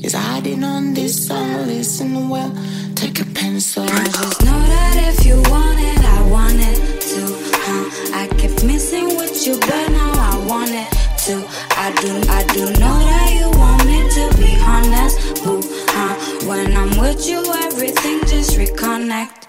[0.04, 2.52] Is hiding on this song, listen well.
[2.96, 3.84] Take a pencil.
[3.84, 7.30] I just know that if you want it, I want it too.
[7.66, 7.84] Huh?
[8.22, 10.90] I kept missing with you, but now I want it
[11.26, 11.42] too.
[11.86, 15.62] I do, I do know that you want me to be honest, boo.
[15.96, 16.14] Huh?
[16.48, 19.43] When I'm with you, everything just reconnect.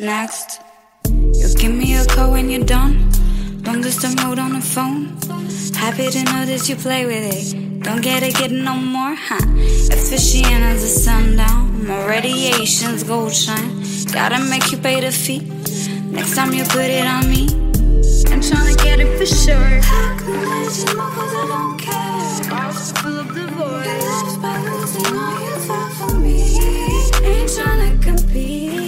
[0.00, 0.60] Next,
[1.08, 3.10] you'll give me a call when you're done.
[3.62, 5.16] Don't just a note on the phone.
[5.74, 7.82] Happy to know that you play with it.
[7.82, 9.44] Don't get it, get no more, huh?
[9.90, 11.84] Efficient as the sundown.
[11.84, 13.82] My radiations gold shine.
[14.12, 15.40] Gotta make you pay the fee.
[16.12, 17.48] Next time you put it on me.
[18.30, 19.56] I'm tryna get it for sure.
[19.56, 19.80] I
[20.16, 21.98] can let you I don't care.
[22.38, 22.44] The
[24.40, 25.58] by losing all you
[25.98, 26.38] for me.
[27.26, 28.87] Ain't tryna compete.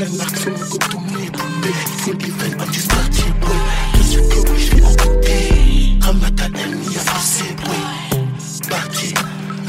[0.00, 1.74] la marque, c'est mon go-to, mes bombés.
[1.98, 3.50] Full event, I'm just party, boy.
[3.96, 5.98] Je suis que oui, je suis en côté.
[6.00, 7.76] Ramadan, elle m'y a forcé, boy.
[8.70, 9.14] Parti,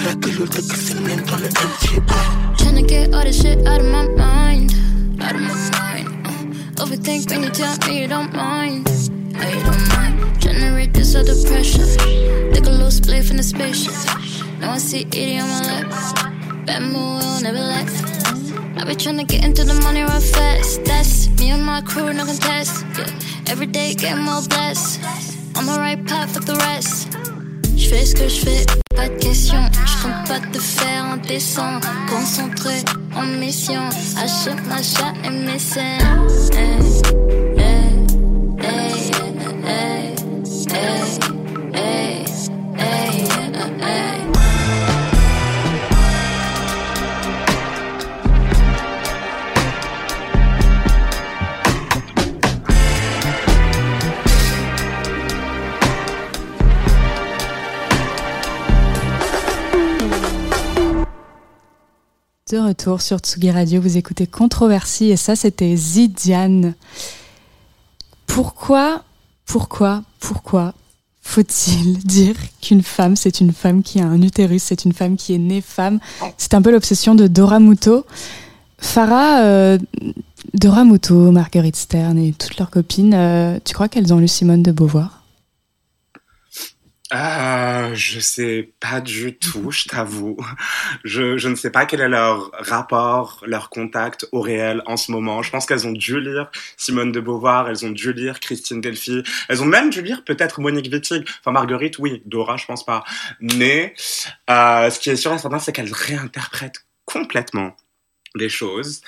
[0.06, 2.16] la gueule de que c'est même dans le MT, boy.
[2.58, 4.74] Tryna get all this shit out of my mind,
[5.22, 6.08] out of my mind.
[6.26, 8.88] Uh, overthink when you tell me you don't mind,
[9.34, 10.40] no you don't mind.
[10.40, 11.86] Generate this other pressure,
[12.54, 13.94] take a little spliff in the spaceship.
[14.60, 16.14] Now I see itty on my lips,
[16.66, 18.11] bad mood will never last.
[18.82, 20.84] I be tryna get into the money real fast.
[20.86, 22.84] That's me and my crew, no contest.
[22.98, 23.52] Yeah.
[23.52, 25.00] Every day getting more blessed.
[25.56, 27.08] On the right path with the rest.
[27.78, 28.66] Je fais ce que je fais,
[28.96, 29.62] pas de question.
[29.86, 31.84] Je compte pas te faire en descend.
[32.10, 32.82] Concentré
[33.16, 33.88] en mission.
[34.18, 36.02] Achète machin et mes scènes.
[36.54, 37.51] Hey,
[62.52, 66.74] De retour sur Tsugi Radio, vous écoutez Controversie et ça c'était Zidiane.
[68.28, 69.06] Pourquoi,
[69.46, 70.74] pourquoi, pourquoi
[71.22, 75.34] faut-il dire qu'une femme c'est une femme qui a un utérus, c'est une femme qui
[75.34, 76.00] est née femme?
[76.38, 78.06] C'est un peu l'obsession de Dora Muto.
[78.80, 79.78] Farah, euh,
[80.54, 84.62] Dora Muto, Marguerite Stern et toutes leurs copines, euh, tu crois qu'elles ont lu Simone
[84.62, 85.21] de Beauvoir?
[87.14, 90.38] Euh, je sais pas du tout, je t'avoue.
[91.04, 95.12] Je, je ne sais pas quel est leur rapport, leur contact au réel en ce
[95.12, 95.42] moment.
[95.42, 99.24] Je pense qu'elles ont dû lire Simone de Beauvoir, elles ont dû lire Christine Delphi,
[99.50, 101.28] elles ont même dû lire peut-être Monique Wittig.
[101.40, 102.22] Enfin, Marguerite, oui.
[102.26, 103.04] Dora, je pense pas.
[103.42, 103.94] Mais
[104.50, 107.76] euh, ce qui est sûr et certain, c'est qu'elles réinterprètent complètement
[108.36, 109.02] les choses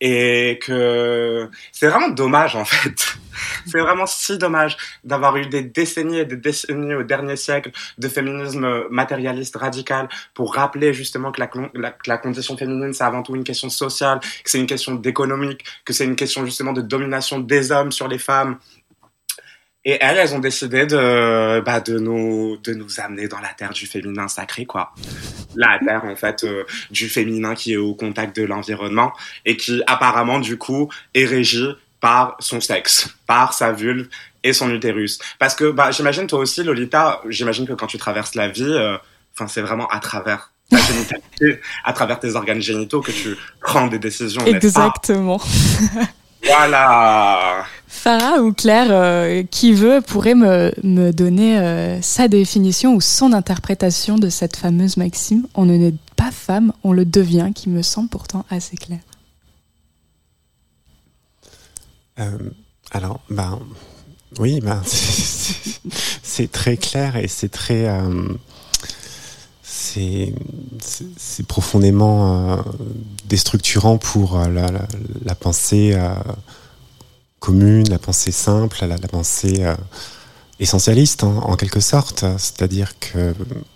[0.00, 3.16] et que c'est vraiment dommage en fait.
[3.66, 8.08] c'est vraiment si dommage d'avoir eu des décennies et des décennies au dernier siècle de
[8.08, 13.22] féminisme matérialiste radical pour rappeler justement que la, la, que la condition féminine c'est avant
[13.22, 16.82] tout une question sociale, que c'est une question d'économique, que c'est une question justement de
[16.82, 18.58] domination des hommes sur les femmes
[19.84, 23.72] et elles, elles ont décidé de, bah, de nous, de nous amener dans la terre
[23.72, 24.92] du féminin sacré, quoi.
[25.56, 29.12] La terre, en fait, euh, du féminin qui est au contact de l'environnement
[29.46, 34.08] et qui, apparemment, du coup, est régie par son sexe, par sa vulve
[34.44, 35.18] et son utérus.
[35.38, 38.76] Parce que, bah, j'imagine toi aussi, Lolita, j'imagine que quand tu traverses la vie,
[39.34, 43.86] enfin, c'est vraiment à travers ta génitalité, à travers tes organes génitaux que tu prends
[43.86, 44.44] des décisions.
[44.44, 45.40] Exactement.
[46.44, 47.64] Voilà.
[47.86, 53.32] Farah ou Claire, euh, qui veut, pourrait me, me donner euh, sa définition ou son
[53.32, 57.82] interprétation de cette fameuse maxime On ne n'est pas femme, on le devient, qui me
[57.82, 59.00] semble pourtant assez claire.
[62.20, 62.38] Euh,
[62.90, 63.58] alors, ben,
[64.38, 67.86] oui, ben, c'est très clair et c'est très.
[69.90, 72.56] C'est profondément euh,
[73.28, 74.46] déstructurant pour euh,
[75.24, 76.14] la, pensée euh,
[77.38, 79.64] commune, la pensée simple, la, pensée
[80.58, 82.24] essentialiste hein, en quelque sorte.
[82.38, 83.34] C'est-à-dire que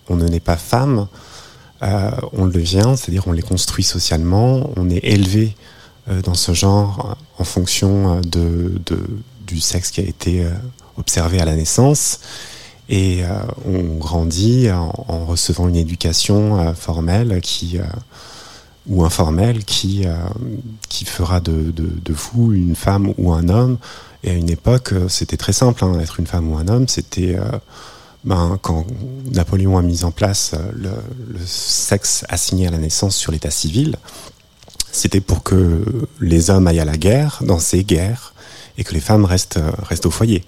[0.09, 1.09] on ne naît pas femme,
[1.81, 5.55] on le devient, c'est-à-dire on les construit socialement, on est élevé
[6.07, 10.47] dans ce genre en fonction du sexe qui a été
[10.97, 12.21] observé à la naissance.
[12.89, 13.29] Et euh,
[13.65, 17.85] on grandit en, recevant une éducation euh, formelle qui, euh,
[18.87, 20.05] ou informelle qui,
[20.91, 23.79] qui fera de, de, de, vous une femme ou un homme.
[24.23, 27.37] Et à une époque, c'était très simple, hein, être une femme ou un homme, c'était
[28.25, 28.87] ben, quand
[29.33, 30.91] Napoléon a mis en place le,
[31.29, 33.97] le sexe assigné à la naissance sur l'état civil,
[34.93, 38.35] c'était pour que les hommes aillent à la guerre, dans ces guerres,
[38.77, 40.45] et que les femmes restent, restent au foyer.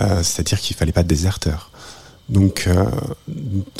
[0.00, 1.70] Euh, c'est-à-dire qu'il fallait pas de déserteurs.
[2.28, 2.84] Donc, euh,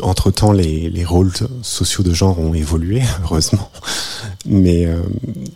[0.02, 3.70] entre-temps, les, les, rôles sociaux de genre ont évolué, heureusement,
[4.44, 5.00] mais euh,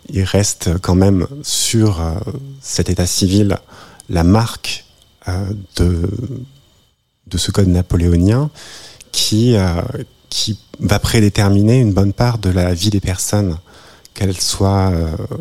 [0.09, 2.15] il reste quand même sur euh,
[2.61, 3.59] cet état civil
[4.09, 4.85] la marque
[5.27, 6.09] euh, de,
[7.27, 8.49] de ce code napoléonien
[9.11, 9.55] qui,
[10.29, 13.57] qui va prédéterminer une bonne part de la vie des personnes,
[14.13, 14.93] qu'elles soient,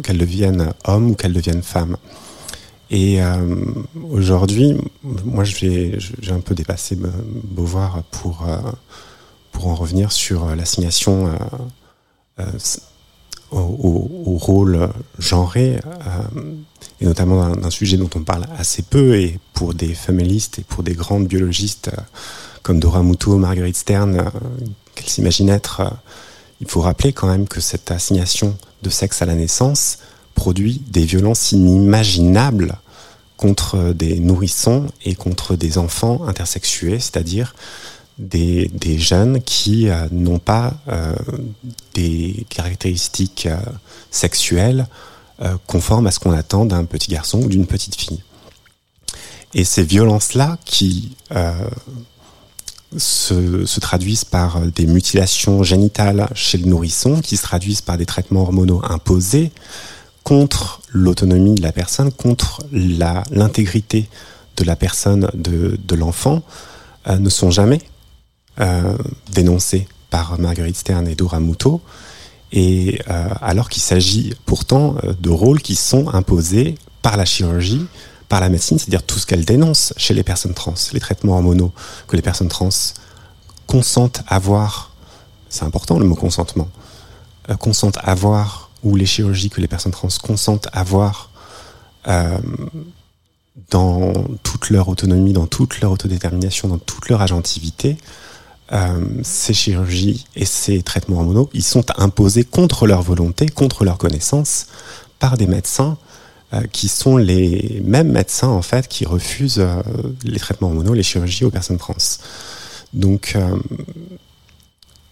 [0.03, 1.99] qu'elles deviennent hommes ou qu'elles deviennent femmes.
[2.91, 3.57] Et euh,
[4.11, 5.99] aujourd'hui, moi, j'ai
[6.31, 8.57] un peu dépassé Beauvoir pour, euh,
[9.53, 11.33] pour en revenir sur l'assignation euh,
[12.41, 12.45] euh,
[13.51, 15.81] au, rôle genré,
[17.01, 20.83] et notamment d'un sujet dont on parle assez peu, et pour des féministes et pour
[20.83, 21.91] des grandes biologistes
[22.63, 24.31] comme Dora Muto, Marguerite Stern,
[24.95, 25.83] qu'elles s'imaginent être,
[26.61, 29.99] il faut rappeler quand même que cette assignation de sexe à la naissance
[30.39, 32.79] produit des violences inimaginables
[33.37, 37.55] contre des nourrissons et contre des enfants intersexués, c'est-à-dire
[38.19, 41.15] des, jeunes qui euh, n'ont pas euh,
[41.95, 43.59] des caractéristiques euh,
[44.11, 44.87] sexuelles
[45.69, 48.25] conformes à ce qu'on attend d'un petit garçon ou d'une petite fille.
[49.55, 51.13] Et ces violences-là qui
[52.97, 58.43] se, traduisent par des mutilations génitales chez le nourrisson, qui se traduisent par des traitements
[58.43, 59.53] hormonaux imposés,
[60.29, 64.11] contre l'autonomie de la personne, contre l'intégrité
[64.59, 66.43] de la personne, de, de l'enfant,
[67.07, 67.81] euh, ne sont jamais
[68.61, 68.95] euh,
[69.33, 71.81] dénoncés par Marguerite Stern et Dora Muto,
[72.53, 77.87] et euh, alors qu'il s'agit pourtant de rôles qui sont imposés par la chirurgie,
[78.29, 81.73] par la médecine, c'est-à-dire tout ce qu'elle dénonce chez les personnes trans, les traitements hormonaux
[82.07, 82.69] que les personnes trans
[83.67, 84.91] consentent avoir,
[85.49, 86.69] c'est important le mot consentement,
[87.59, 91.31] consentent avoir ou les chirurgies que les personnes trans consentent à avoir
[92.07, 92.39] euh,
[93.71, 94.13] dans
[94.43, 97.97] toute leur autonomie, dans toute leur autodétermination, dans toute leur agentivité,
[98.73, 103.99] euh, ces chirurgies et ces traitements hormonaux, ils sont imposés contre leur volonté, contre leur
[103.99, 104.67] connaissance,
[105.19, 105.99] par des médecins
[106.53, 109.65] euh, qui sont les mêmes médecins en fait qui refusent
[110.25, 111.95] les traitements hormonaux, les chirurgies aux personnes trans.
[112.95, 113.37] Donc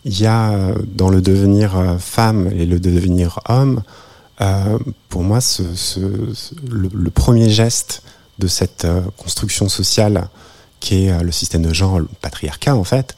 [0.07, 3.83] il y a dans le devenir femme et le devenir homme,
[4.40, 5.40] euh, pour moi,
[6.69, 8.03] le, premier geste
[8.38, 10.29] de cette euh, construction sociale
[10.81, 13.16] qui est euh, le système de genre, le patriarcat en fait,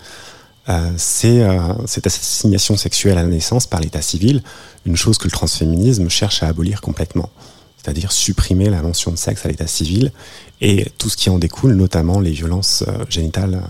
[0.69, 1.45] euh, c'est
[1.87, 4.43] cette assignation sexuelle à la naissance par l'état civil,
[4.85, 7.31] une chose que le transféminisme cherche à abolir complètement,
[7.79, 10.13] c'est-à-dire supprimer la mention de sexe à l'état civil
[10.61, 13.63] et tout ce qui en découle, notamment les violences génitales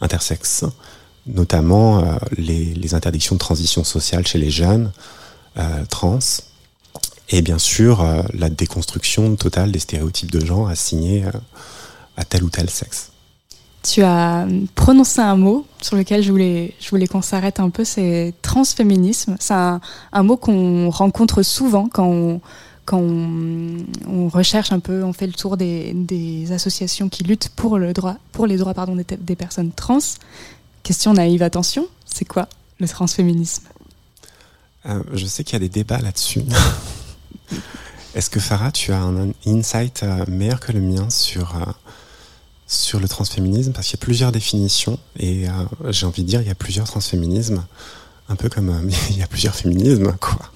[0.00, 0.64] intersexes
[1.28, 4.90] notamment euh, les, interdictions de transition sociale chez les jeunes
[5.58, 6.18] euh, trans,
[7.28, 11.24] et bien sûr euh, la déconstruction totale des stéréotypes de genre assignés
[12.16, 13.12] à tel ou tel sexe.
[13.82, 17.84] Tu as prononcé un mot sur lequel je voulais, je voulais qu'on s'arrête un peu,
[17.84, 19.36] c'est transféminisme.
[19.38, 19.80] C'est un,
[20.22, 22.40] mot qu'on rencontre souvent quand on,
[22.84, 27.92] quand on, recherche un peu, on fait le tour des, associations qui luttent pour, le
[27.92, 30.00] droit, pour les droits pardon, des personnes trans.
[30.88, 32.48] Question naïve, attention, c'est quoi
[32.80, 33.64] le transféminisme?
[34.86, 36.40] Euh, Je sais qu'il y a des débats là-dessus.
[38.14, 41.70] Est-ce que Farah, tu as un insight euh, meilleur que le mien sur, euh,
[42.66, 43.72] sur le transféminisme?
[43.72, 45.52] Parce qu'il y a plusieurs définitions et euh,
[45.90, 47.66] j'ai envie de dire il y a plusieurs transféminismes,
[48.30, 50.50] un peu comme il y a plusieurs féminismes, quoi.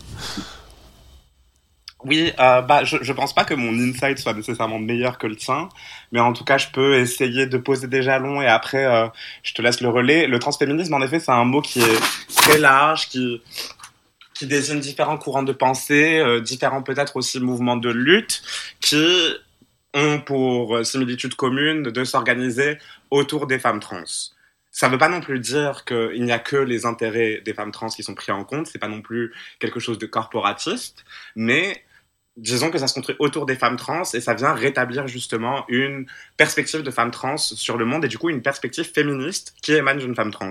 [2.04, 5.36] Oui, euh, bah, je, je pense pas que mon insight soit nécessairement meilleur que le
[5.36, 5.68] tien,
[6.10, 9.06] mais en tout cas, je peux essayer de poser des jalons et après, euh,
[9.44, 10.26] je te laisse le relais.
[10.26, 12.00] Le transféminisme, en effet, c'est un mot qui est
[12.36, 13.40] très large, qui,
[14.34, 18.42] qui désigne différents courants de pensée, euh, différents peut-être aussi mouvements de lutte,
[18.80, 19.06] qui
[19.94, 22.78] ont pour similitude commune de s'organiser
[23.10, 24.02] autour des femmes trans.
[24.72, 27.70] ça ne veut pas non plus dire qu'il n'y a que les intérêts des femmes
[27.70, 31.04] trans qui sont pris en compte, c'est pas non plus quelque chose de corporatiste,
[31.36, 31.84] mais
[32.36, 36.06] disons que ça se construit autour des femmes trans et ça vient rétablir justement une
[36.36, 39.98] perspective de femmes trans sur le monde et du coup une perspective féministe qui émane
[39.98, 40.50] d'une femme trans.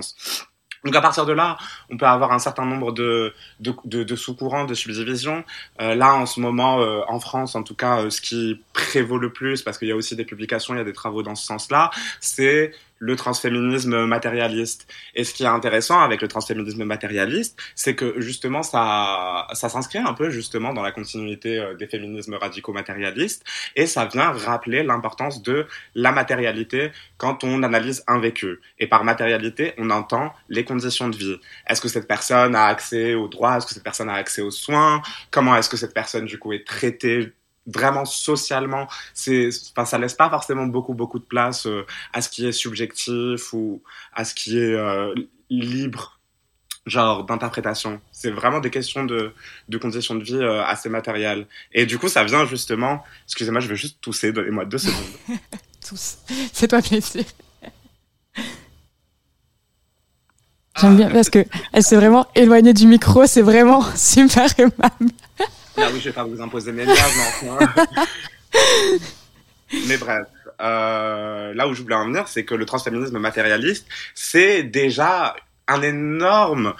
[0.84, 1.58] Donc à partir de là,
[1.90, 5.44] on peut avoir un certain nombre de, de, sous-courants, de subdivisions.
[5.80, 9.18] Euh, là, en ce moment, euh, en France, en tout cas, euh, ce qui prévaut
[9.18, 11.36] le plus, parce qu'il y a aussi des publications, il y a des travaux dans
[11.36, 12.72] ce sens-là, c'est
[13.02, 14.86] le transféminisme matérialiste.
[15.16, 19.98] Et ce qui est intéressant avec le transféminisme matérialiste, c'est que justement ça, ça s'inscrit
[19.98, 23.44] un peu justement dans la continuité euh, des féminismes radicaux matérialistes
[23.74, 28.60] et ça vient rappeler l'importance de la matérialité quand on analyse un vécu.
[28.78, 31.36] Et par matérialité, on entend les conditions de vie.
[31.66, 33.56] Est-ce que cette personne a accès aux droits?
[33.56, 35.02] Est-ce que cette personne a accès aux soins?
[35.32, 37.32] Comment est-ce que cette personne du coup est traitée
[37.66, 42.28] vraiment socialement, c'est, enfin, ça laisse pas forcément beaucoup, beaucoup de place euh, à ce
[42.28, 43.82] qui est subjectif ou
[44.12, 45.14] à ce qui est euh,
[45.50, 46.20] libre,
[46.86, 48.00] genre d'interprétation.
[48.10, 49.32] C'est vraiment des questions de,
[49.68, 51.46] de conditions de vie euh, assez matérielles.
[51.72, 55.38] Et du coup, ça vient justement, excusez-moi, je vais juste tousser, donnez-moi deux secondes.
[55.88, 56.18] Tous.
[56.52, 57.24] Fais-toi plaisir.
[60.80, 65.12] J'aime bien parce que elle s'est vraiment éloignée du micro, c'est vraiment super aimable.
[65.76, 67.74] Là oui, je vais pas vous imposer mes liens, mais enfin.
[69.88, 70.26] mais bref.
[70.60, 75.34] Euh, là où je voulais en venir, c'est que le transféminisme matérialiste, c'est déjà
[75.66, 76.74] un énorme,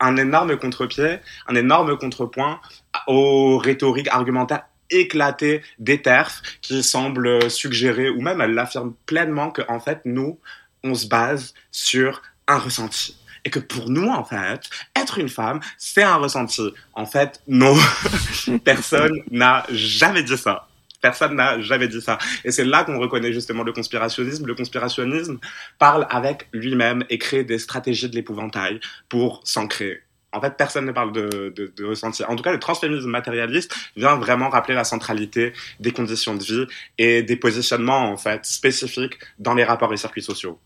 [0.00, 1.18] un énorme contre-pied,
[1.48, 2.60] un énorme contrepoint
[3.06, 9.80] aux rhétoriques argumentaires éclatées des TERF qui semblent suggérer, ou même elle l'affirme pleinement, qu'en
[9.80, 10.38] fait, nous,
[10.84, 13.16] on se base sur un ressenti
[13.46, 16.74] et que pour nous, en fait, être une femme, c'est un ressenti.
[16.94, 17.76] En fait, non,
[18.64, 20.66] personne n'a jamais dit ça.
[21.00, 22.18] Personne n'a jamais dit ça.
[22.44, 24.46] Et c'est là qu'on reconnaît justement le conspirationnisme.
[24.46, 25.38] Le conspirationnisme
[25.78, 30.02] parle avec lui-même et crée des stratégies de l'épouvantail pour s'ancrer.
[30.32, 32.24] En fait, personne ne parle de, de, de, ressenti.
[32.24, 36.66] En tout cas, le transféminisme matérialiste vient vraiment rappeler la centralité des conditions de vie
[36.98, 40.58] et des positionnements, en fait, spécifiques dans les rapports et circuits sociaux.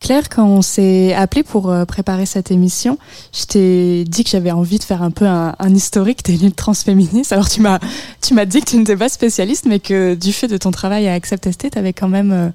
[0.00, 2.98] Claire, quand on s'est appelé pour euh, préparer cette émission,
[3.34, 6.56] je t'ai dit que j'avais envie de faire un peu un, un historique des luttes
[6.56, 7.32] transféministes.
[7.32, 7.78] Alors tu m'as
[8.22, 11.06] tu m'as dit que tu n'étais pas spécialiste, mais que du fait de ton travail
[11.06, 12.48] à Accept ST, tu avais quand même euh,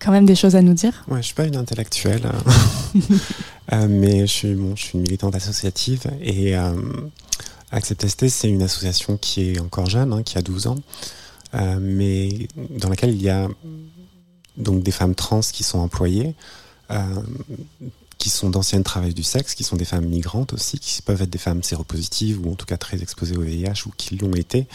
[0.00, 1.04] quand même des choses à nous dire.
[1.08, 2.30] Ouais, je suis pas une intellectuelle,
[3.72, 6.72] euh, mais je suis bon, je suis une militante associative et euh,
[7.70, 10.76] Accept ST, c'est une association qui est encore jeune, hein, qui a 12 ans,
[11.80, 13.48] mais dans laquelle il y a
[14.58, 16.34] donc des femmes trans qui sont employées.
[16.90, 17.22] Euh,
[18.18, 21.30] qui sont d'anciennes travailleuses du sexe, qui sont des femmes migrantes aussi, qui peuvent être
[21.30, 24.68] des femmes séropositives ou en tout cas très exposées au VIH ou qui l'ont été,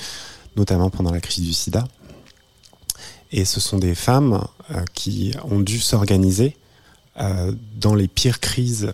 [0.58, 1.88] notamment pendant la crise du sida.
[3.32, 6.58] Et ce sont des femmes euh, qui ont dû s'organiser
[7.22, 8.92] euh, dans les pires crises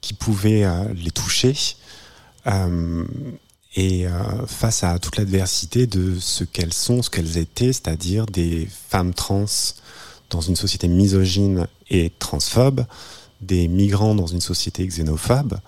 [0.00, 1.54] qui pouvaient les toucher
[3.76, 4.06] et
[4.46, 9.44] face à toute l'adversité de ce qu'elles sont, ce qu'elles étaient, c'est-à-dire des femmes trans
[10.30, 12.86] dans une société misogyne et transphobe,
[13.40, 15.58] des migrants dans une société xénophobe,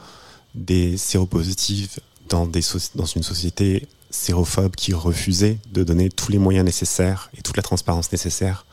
[0.55, 7.43] des séropositifs dans, une société sérophobe qui refusait de donner tous les moyens nécessaires et
[7.43, 8.65] toute la transparence nécessaire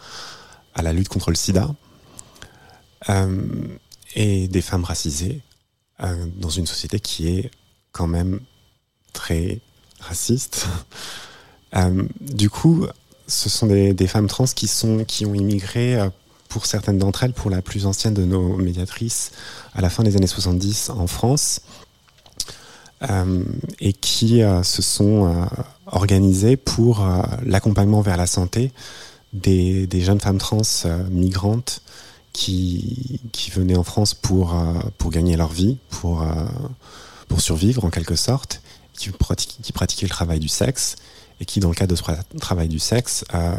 [0.76, 1.70] à la lutte contre le sida,
[3.10, 3.48] euh,
[4.16, 5.42] et des femmes racisées
[6.02, 7.52] euh, dans une société qui est
[7.92, 8.40] quand même
[9.14, 9.60] très
[10.00, 10.68] raciste.
[11.76, 12.88] euh, du coup,
[13.30, 16.10] ce sont des, femmes trans qui, sont, qui ont immigré, euh,
[16.50, 19.32] pour certaines d'entre elles, pour la plus ancienne de nos médiatrices,
[19.74, 21.62] à la fin des années 70 en France,
[23.10, 23.44] euh,
[23.80, 25.48] et qui euh, se sont
[25.86, 27.08] organisées pour
[27.46, 28.72] l'accompagnement vers la santé
[29.32, 30.62] des, jeunes femmes trans
[31.10, 31.82] migrantes
[32.34, 34.56] qui, qui venaient en France pour,
[34.98, 36.26] pour gagner leur vie, pour,
[37.28, 38.62] pour survivre en quelque sorte,
[38.94, 40.96] qui pratiquaient le travail du sexe
[41.40, 42.04] et qui, dans le cadre de ce
[42.40, 43.56] travail du sexe, euh,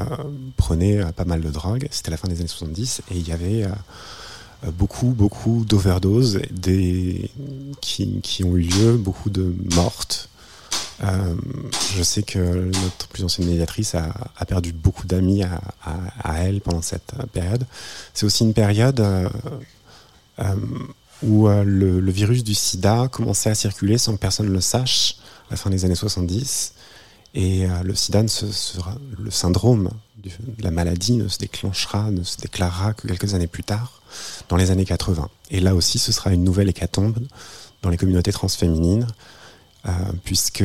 [0.56, 1.88] prenait euh, pas mal de drogue.
[1.90, 7.30] C'était la fin des années 70 et il y avait euh, beaucoup, beaucoup d'overdoses des...
[7.80, 10.28] qui, qui ont eu lieu, beaucoup de mortes.
[11.96, 14.12] Je sais que notre plus ancienne médiatrice a,
[14.44, 17.64] perdu beaucoup d'amis à, elle pendant cette période.
[18.12, 19.02] C'est aussi une période
[21.22, 25.16] où le, le, virus du sida commençait à circuler sans que personne ne le sache
[25.48, 26.74] à la fin des années 70.
[27.34, 29.90] Et euh, le sida, se, sera, le syndrome
[30.22, 30.30] de
[30.62, 34.02] la maladie ne se déclenchera, ne se déclarera que quelques années plus tard,
[34.48, 35.28] dans les années 80.
[35.50, 37.18] Et là aussi, ce sera une nouvelle hécatombe
[37.82, 39.06] dans les communautés transféminines,
[39.86, 39.90] euh,
[40.24, 40.64] puisque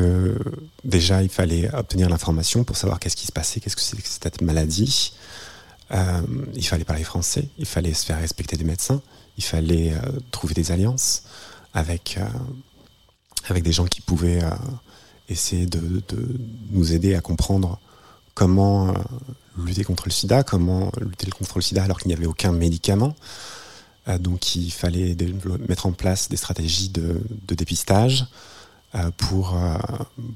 [0.84, 4.08] déjà, il fallait obtenir l'information pour savoir qu'est-ce qui se passait, qu'est-ce que c'est que
[4.08, 5.14] cette maladie.
[5.92, 6.22] Euh,
[6.56, 9.02] il fallait parler français, il fallait se faire respecter des médecins,
[9.38, 11.24] il fallait euh, trouver des alliances
[11.74, 12.26] avec, euh,
[13.50, 14.50] avec des gens qui pouvaient euh,
[15.30, 16.40] essayer de, de
[16.72, 17.80] nous aider à comprendre
[18.36, 18.94] comment euh,
[19.58, 23.16] lutter contre le sida, comment lutter contre le sida alors qu'il n'y avait aucun médicament.
[24.08, 25.16] Euh, donc il fallait
[25.68, 28.28] mettre en place des stratégies de, dépistage
[28.94, 29.58] euh, pour,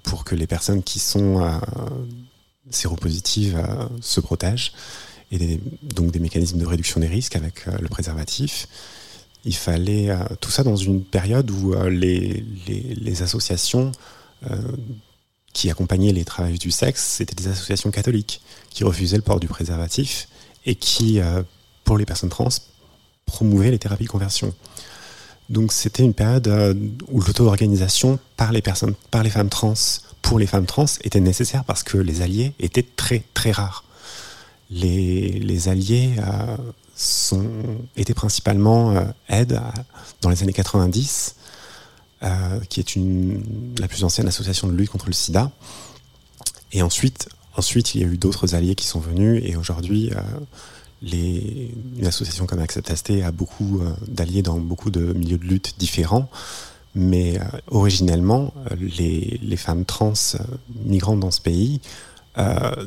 [0.04, 1.62] pour que les personnes qui sont
[2.72, 3.62] séropositives
[4.02, 4.72] se protègent
[5.32, 8.68] et donc des mécanismes de réduction des risques avec le préservatif.
[9.46, 10.10] Il fallait
[10.42, 13.92] tout ça dans une période où les, les, associations
[15.54, 19.48] qui accompagnaient les travailleurs du sexe, c'était des associations catholiques qui refusaient le port du
[19.48, 20.28] préservatif
[20.66, 21.44] et qui, euh,
[21.84, 22.50] pour les personnes trans,
[23.26, 24.54] promouvaient les thérapies de conversion.
[25.50, 26.74] Donc c'était une période euh,
[27.10, 28.62] où l'auto-organisation par les
[29.10, 29.74] par les femmes trans,
[30.22, 33.84] pour les femmes trans était nécessaire parce que les alliés étaient très très rares.
[34.70, 36.56] Les, les alliés euh,
[36.96, 37.50] sont,
[37.98, 39.74] étaient principalement euh, aide à-
[40.22, 41.36] dans les années 90,
[42.24, 42.98] euh, qui est
[43.80, 45.52] la plus ancienne association de lutte contre le sida.
[46.72, 50.20] Et ensuite, ensuite il y a eu d'autres alliés qui sont venus et aujourd'hui, euh,
[51.02, 56.30] une association comme Acceptaste a beaucoup euh, d'alliés dans beaucoup de milieux de lutte différents.
[56.96, 60.14] Mais euh, originellement, les, les femmes trans
[60.86, 61.82] migrantes dans ce pays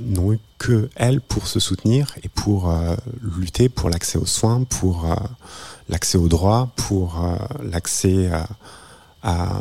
[0.01, 2.74] n'ont eu que elles pour se soutenir et pour
[3.20, 5.14] lutter pour l'accès aux soins, pour
[5.91, 7.22] l'accès aux droits, pour
[7.62, 8.49] l'accès à,
[9.22, 9.60] à,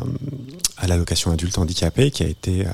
[0.76, 2.70] à l'allocation adulte handicapé, qui a été euh,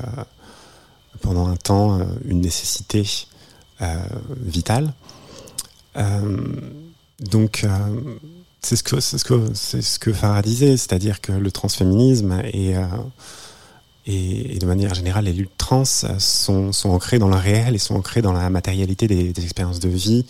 [1.20, 3.06] pendant un temps euh, une nécessité
[3.82, 3.94] euh,
[4.40, 4.92] vitale.
[7.20, 7.66] Donc,
[8.60, 12.40] c'est ce que c'est ce que c'est ce que Farah disait, c'est-à-dire que le transféminisme
[12.44, 12.76] et,
[14.06, 17.96] et, de manière générale les luttes trans sont, sont ancrées dans le réel et sont
[17.96, 20.24] ancrées dans la matérialité des, expériences de vie,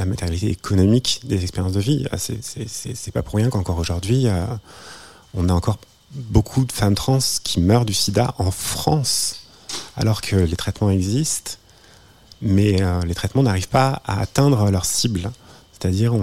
[0.00, 2.06] la matérialité économique des expériences de vie.
[2.10, 4.44] Ah, c'est- pas pour rien qu'encore aujourd'hui, euh,
[5.34, 5.78] on a encore
[6.12, 9.40] beaucoup de femmes trans qui meurent du sida en France,
[9.96, 11.52] alors que les traitements existent,
[12.40, 15.30] mais euh, les traitements n'arrivent pas à atteindre leur cible.
[15.72, 16.14] C'est-à-dire,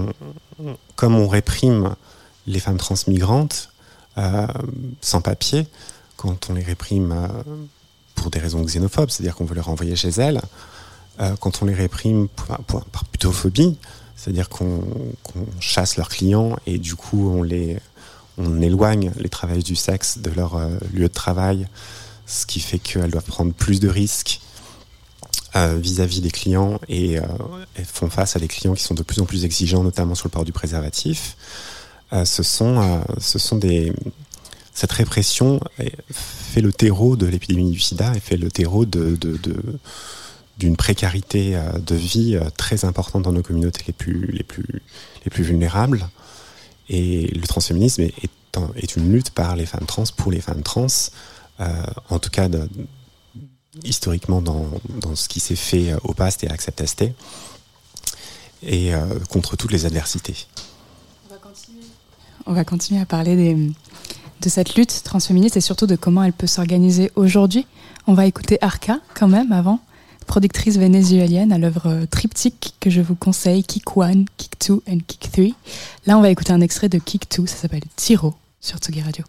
[0.96, 1.96] comme on réprime
[2.48, 3.70] les femmes trans migrantes
[4.18, 4.48] euh,
[5.02, 5.68] sans papier,
[6.16, 7.28] quand on les réprime euh,
[8.16, 10.42] pour des raisons xénophobes, c'est-à-dire qu'on veut les renvoyer chez elles,
[11.20, 13.78] euh, quand on les réprime pour- par putophobie,
[14.16, 14.82] c'est-à-dire qu'on
[15.60, 17.78] chasse leurs clients et du coup on les
[18.40, 21.68] on éloigne les travailleurs du sexe de leur euh, lieu de travail,
[22.28, 24.42] ce qui fait qu'elles doivent prendre plus de risques
[25.56, 29.22] euh, vis-à-vis des clients et, et font face à des clients qui sont de plus
[29.22, 31.36] en plus exigeants, notamment sur le port du préservatif.
[32.26, 33.92] Ce sont, ce sont des
[34.74, 35.60] cette répression
[36.10, 39.18] fait le terreau de l'épidémie du SIDA et fait le terreau de-
[40.58, 44.82] d'une précarité euh, de vie euh, très importante dans nos communautés les plus, les plus,
[45.26, 46.10] les plus vulnérables.
[46.90, 50.42] Et le transféminisme est, est, un- est une lutte par les femmes trans pour les
[50.42, 50.88] femmes trans,
[51.60, 52.68] euh, en tout cas de-
[53.84, 54.66] historiquement dans,
[55.02, 57.04] dans ce qui s'est fait au PAST et à Acceptaste,
[58.64, 60.48] et euh, contre toutes les adversités.
[62.46, 63.72] On va continuer à parler des-
[64.42, 67.68] de cette lutte transféministe et surtout de comment elle peut s'organiser aujourd'hui.
[68.08, 69.80] On va écouter Arca quand même avant,
[70.28, 74.98] productrice vénézuélienne à l'œuvre euh, triptyque que je vous conseille, Kick 1, Kick 2 et
[75.00, 75.46] Kick 3.
[76.06, 79.24] Là, on va écouter un extrait de Kick 2, ça s'appelle Tiro sur Tsugi Radio.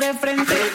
[0.00, 0.69] De frente.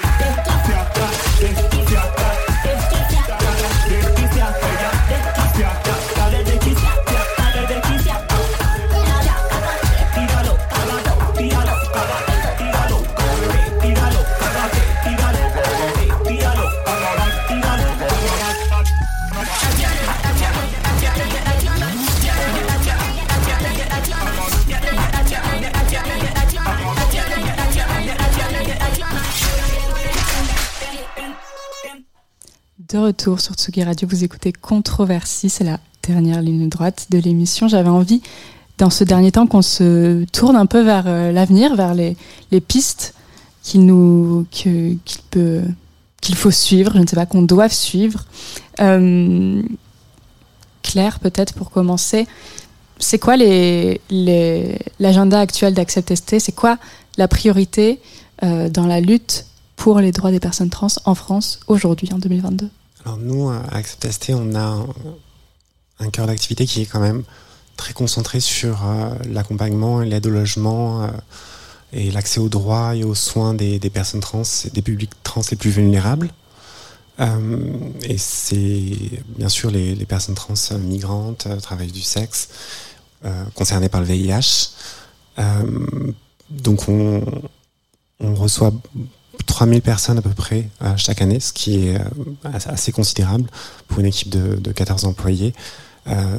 [32.96, 37.68] De retour sur Tsugi Radio, vous écoutez Controversie, c'est la dernière ligne droite de l'émission.
[37.68, 38.22] J'avais envie,
[38.78, 42.16] dans ce dernier temps, qu'on se tourne un peu vers euh, l'avenir, vers les,
[42.62, 43.14] pistes
[43.64, 43.82] qu'il
[46.36, 48.24] faut suivre, je ne sais pas, qu'on doit suivre.
[48.80, 49.62] Euh,
[50.82, 52.28] Claire, peut-être pour commencer,
[52.98, 56.78] c'est quoi l'agenda actuel d'Accept ST C'est quoi
[57.18, 58.00] la priorité
[58.44, 62.70] euh, dans la lutte pour les droits des personnes trans en France aujourd'hui, en 2022
[63.06, 64.84] Alors nous, à Accept ST, on a
[66.00, 67.24] un, cœur d'activité qui est quand même
[67.78, 71.08] très concentré sur euh, l'accompagnement et l'aide au logement euh,
[71.94, 74.42] et l'accès aux droits et aux soins des, personnes trans,
[74.74, 76.32] des publics trans les plus vulnérables.
[77.20, 77.68] Euh,
[78.04, 82.50] et c'est bien sûr les, personnes trans migrantes, travailleuses du sexe,
[83.54, 84.72] concernées par le VIH.
[86.50, 87.24] Donc on,
[88.20, 88.74] on reçoit
[89.46, 92.04] 3000 personnes à peu près euh, chaque année, ce qui est euh,
[92.66, 93.50] assez- considérable
[93.88, 95.54] pour une équipe de, de 14 employés.
[96.08, 96.38] Euh,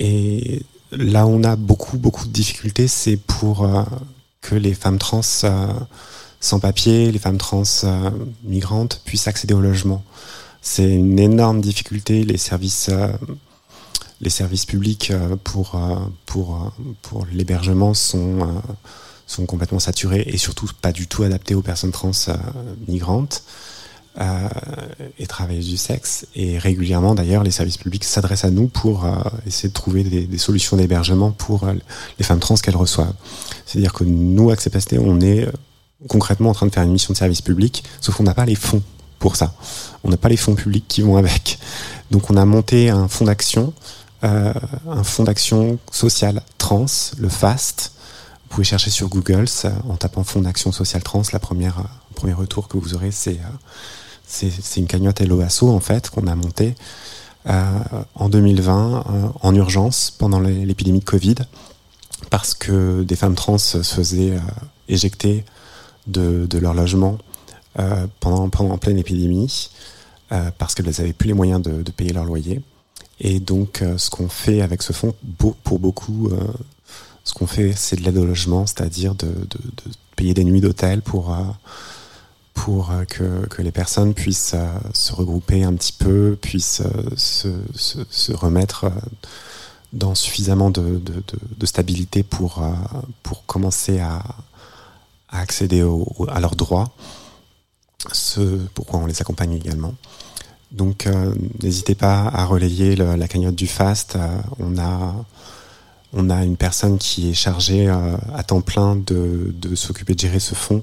[0.00, 0.62] et
[0.92, 3.68] là, on a beaucoup, beaucoup de difficultés, c'est pour
[4.40, 7.62] que les femmes trans sans papier, les femmes trans
[8.44, 10.04] migrantes puissent accéder au logement.
[10.62, 12.24] C'est une énorme difficulté.
[12.24, 12.90] Les services,
[14.20, 15.12] les services publics
[15.42, 15.80] pour,
[16.26, 16.72] pour,
[17.02, 18.62] pour l'hébergement sont,
[19.26, 22.34] sont complètement saturés et surtout pas du tout adaptés aux personnes trans euh,
[22.88, 23.42] migrantes
[24.20, 24.48] euh,
[25.18, 26.26] et travailleuses du sexe.
[26.34, 29.14] Et régulièrement, d'ailleurs, les services publics s'adressent à nous pour euh,
[29.46, 33.14] essayer de trouver des, solutions d'hébergement pour les femmes trans qu'elles reçoivent.
[33.66, 35.48] C'est-à-dire que nous, Accep on est
[36.08, 38.54] concrètement en train de faire une mission de service public, sauf qu'on n'a pas les
[38.54, 38.82] fonds
[39.18, 39.54] pour ça.
[40.04, 41.58] On n'a pas les fonds publics qui vont avec.
[42.10, 43.72] Donc on a monté un fonds d'action,
[44.22, 46.86] un fonds d'action sociale trans,
[47.18, 47.94] le FAST.
[48.54, 49.46] Vous pouvez chercher sur Google
[49.88, 51.22] en tapant fonds d'action sociale trans.
[51.32, 53.40] La première, euh, le premier retour que vous aurez, c'est
[54.42, 56.76] euh, une cagnotte LOASO en fait qu'on a montée
[57.48, 57.64] euh,
[58.14, 61.34] en 2020 euh, en urgence pendant l'é- l'épidémie de Covid
[62.30, 64.40] parce que des femmes trans se faisaient euh,
[64.88, 65.44] éjecter
[66.06, 67.18] de, de leur logement
[67.80, 69.68] euh, pendant, pendant en pleine épidémie
[70.30, 72.62] euh, parce qu'elles n'avaient plus les moyens de, payer leur loyer.
[73.18, 75.12] Et donc, euh, ce qu'on fait avec ce fonds,
[75.64, 76.36] pour beaucoup, euh,
[77.24, 79.28] ce qu'on fait, c'est de l'aide au logement, c'est-à-dire de,
[80.14, 81.42] payer des nuits d'hôtel pour, euh,
[82.52, 86.82] pour euh, que, les personnes puissent euh, se regrouper un petit peu, puissent
[87.16, 88.92] se, remettre
[89.94, 91.00] dans suffisamment de,
[91.64, 92.62] stabilité pour,
[93.22, 94.22] pour commencer à,
[95.30, 95.80] accéder
[96.28, 96.94] à leurs droits,
[98.12, 99.94] ce pourquoi on les accompagne également.
[100.70, 101.08] Donc
[101.62, 104.18] n'hésitez pas à relayer la cagnotte du FAST.
[104.58, 105.14] On, a,
[106.14, 110.40] on a une personne qui est chargée euh, à temps plein de, s'occuper de gérer
[110.40, 110.82] ce fonds.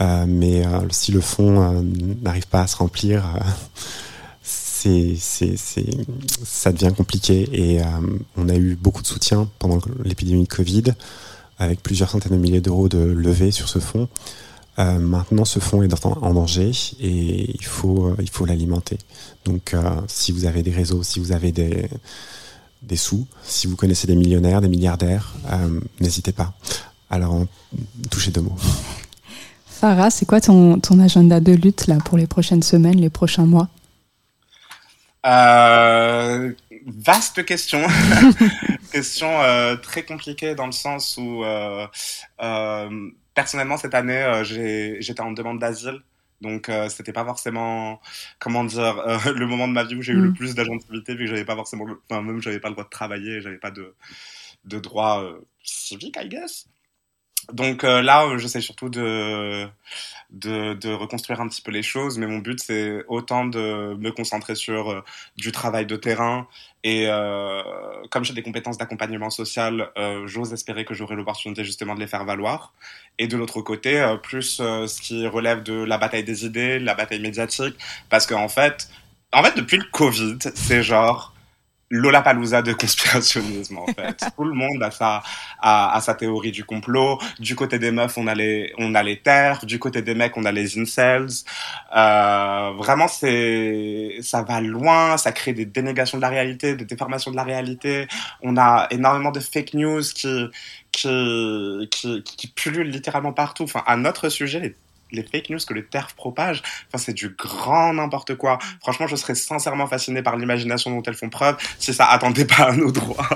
[0.00, 1.82] Euh, mais euh, si le fonds
[2.22, 3.24] n'arrive pas à se remplir,
[4.42, 7.48] c'est, ça devient compliqué.
[7.52, 7.80] Et
[8.36, 10.84] on a eu beaucoup de soutien pendant l'épidémie de Covid,
[11.58, 14.08] avec plusieurs centaines de milliers d'euros de levés sur ce fonds.
[14.76, 18.14] Maintenant, ce fonds est en, danger et il faut,
[18.46, 18.98] l'alimenter.
[19.44, 19.74] Donc,
[20.06, 21.88] si vous avez des réseaux, si vous avez des,
[22.82, 26.52] des sous, si vous connaissez des millionnaires, des milliardaires, euh, n'hésitez pas.
[27.10, 27.46] Alors, en-
[28.10, 28.56] touchez deux mots.
[29.66, 33.46] Farah, c'est quoi ton, ton agenda de lutte là pour les prochaines semaines, les prochains
[33.46, 33.68] mois?
[35.26, 36.52] Euh,
[36.86, 37.80] vaste question.
[38.92, 41.86] question euh, très compliquée dans le sens où, euh,
[42.42, 46.00] euh, personnellement, cette année, euh, j'étais en demande d'asile.
[46.40, 48.00] Donc, euh, c'était pas forcément,
[48.38, 50.34] comment dire, euh, le moment de ma vie où j'ai eu le Mm.
[50.34, 52.90] plus d'agentivité, vu que j'avais pas forcément, le, enfin, même j'avais pas le droit de
[52.90, 53.94] travailler, j'avais pas de,
[54.64, 56.68] de droit euh, civique, I guess.
[57.52, 59.66] Donc euh, là, euh, j'essaie surtout de,
[60.30, 64.10] de, de reconstruire un petit peu les choses, mais mon but, c'est autant de me
[64.10, 65.04] concentrer sur euh,
[65.36, 66.46] du travail de terrain.
[66.84, 67.62] Et euh,
[68.10, 72.06] comme j'ai des compétences d'accompagnement social, euh, j'ose espérer que j'aurai l'opportunité justement de les
[72.06, 72.74] faire valoir.
[73.18, 77.20] Et de l'autre côté, plus ce qui relève de la bataille des idées, la bataille
[77.20, 77.76] médiatique,
[78.10, 78.88] parce qu'en fait,
[79.32, 81.34] en fait, depuis le Covid, c'est genre
[81.90, 84.22] Lollapalooza de conspirationnisme en fait.
[84.36, 85.22] Tout le monde a sa
[85.60, 87.18] a, a, sa théorie du complot.
[87.40, 89.64] Du côté des meufs, on a les on a les terres.
[89.64, 91.28] Du côté des mecs, on a les incels.
[91.96, 95.16] Euh, vraiment, c'est ça va loin.
[95.16, 98.06] Ça crée des dénégations de la réalité, des déformations de la réalité.
[98.42, 100.46] On a énormément de fake news qui
[100.92, 103.64] qui qui, qui pullulent littéralement partout.
[103.64, 104.74] Enfin, à notre sujet, les
[105.12, 108.58] les fake news que les TERF propagent, enfin, c'est du grand n'importe quoi.
[108.80, 112.64] Franchement, je serais sincèrement fasciné par l'imagination dont elles font preuve si ça attendait pas
[112.64, 113.28] à nos droits.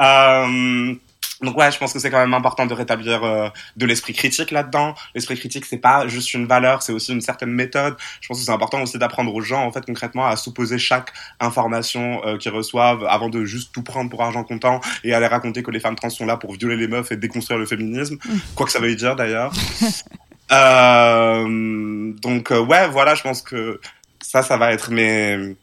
[0.00, 0.94] euh,
[1.42, 4.50] donc ouais, je pense que c'est quand même important de rétablir euh, de l'esprit critique
[4.50, 4.94] là-dedans.
[5.14, 7.96] L'esprit critique, c'est pas juste une valeur, c'est aussi une certaine méthode.
[8.20, 11.12] Je pense que c'est important aussi d'apprendre aux gens, en fait, concrètement, à supposer chaque
[11.40, 15.26] information euh, qu'ils reçoivent avant de juste tout prendre pour argent comptant et à les
[15.26, 18.18] raconter que les femmes trans sont là pour violer les meufs et déconstruire le féminisme.
[18.54, 19.52] Quoi que ça veuille dire d'ailleurs.
[20.52, 23.80] Euh, donc euh, ouais, voilà, je pense que
[24.20, 25.56] ça, ça va être mes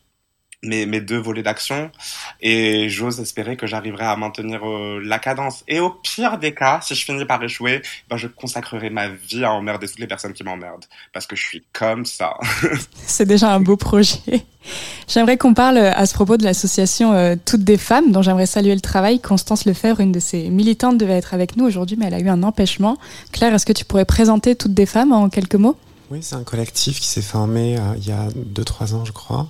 [0.63, 1.91] mes, mes deux volets d'action
[2.41, 5.63] et j'ose espérer que j'arriverai à maintenir euh, la cadence.
[5.67, 9.43] Et au pire des cas, si je finis par échouer, ben je consacrerai ma vie
[9.43, 12.33] à emmerder toutes les personnes qui m'emmerdent parce que je suis comme ça.
[13.05, 14.45] C'est déjà un beau projet.
[15.07, 18.75] J'aimerais qu'on parle à ce propos de l'association euh, Toutes des femmes, dont j'aimerais saluer
[18.75, 19.19] le travail.
[19.21, 22.29] Constance Lefebvre, une de ses militantes, devait être avec nous aujourd'hui, mais elle a eu
[22.29, 22.97] un empêchement.
[23.31, 25.77] Claire, est-ce que tu pourrais présenter Toutes des femmes en quelques mots?
[26.09, 29.41] Oui, c'est un collectif qui s'est formé euh, il y a 2-3 ans, je crois,
[29.41, 29.43] euh,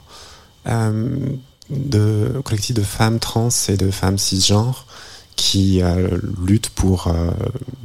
[1.69, 4.85] de collectif de femmes trans et de femmes cisgenres
[5.35, 7.31] qui euh, luttent pour euh,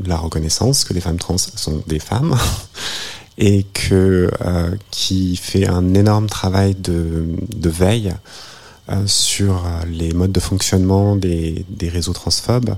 [0.04, 2.36] la reconnaissance que les femmes trans sont des femmes
[3.38, 8.14] et que euh, qui fait un énorme travail de, de veille
[8.88, 12.74] euh, sur les modes de fonctionnement des, des réseaux transphobes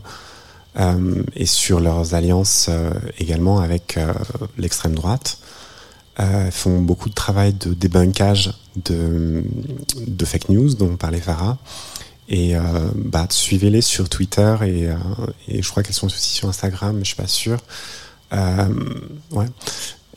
[0.79, 3.99] euh, et sur leurs alliances euh, également avec
[4.59, 5.39] l'extrême droite.
[6.21, 9.43] Euh, font beaucoup de travail de débunkage de,
[10.25, 11.59] fake news dont parlait Farah.
[12.29, 12.61] Et euh,
[12.95, 14.97] bah, suivez-les sur Twitter et, euh,
[15.49, 17.59] et je crois qu'elles sont aussi sur Instagram, je suis pas sûr.
[18.33, 18.69] Euh,
[19.33, 19.47] ouais.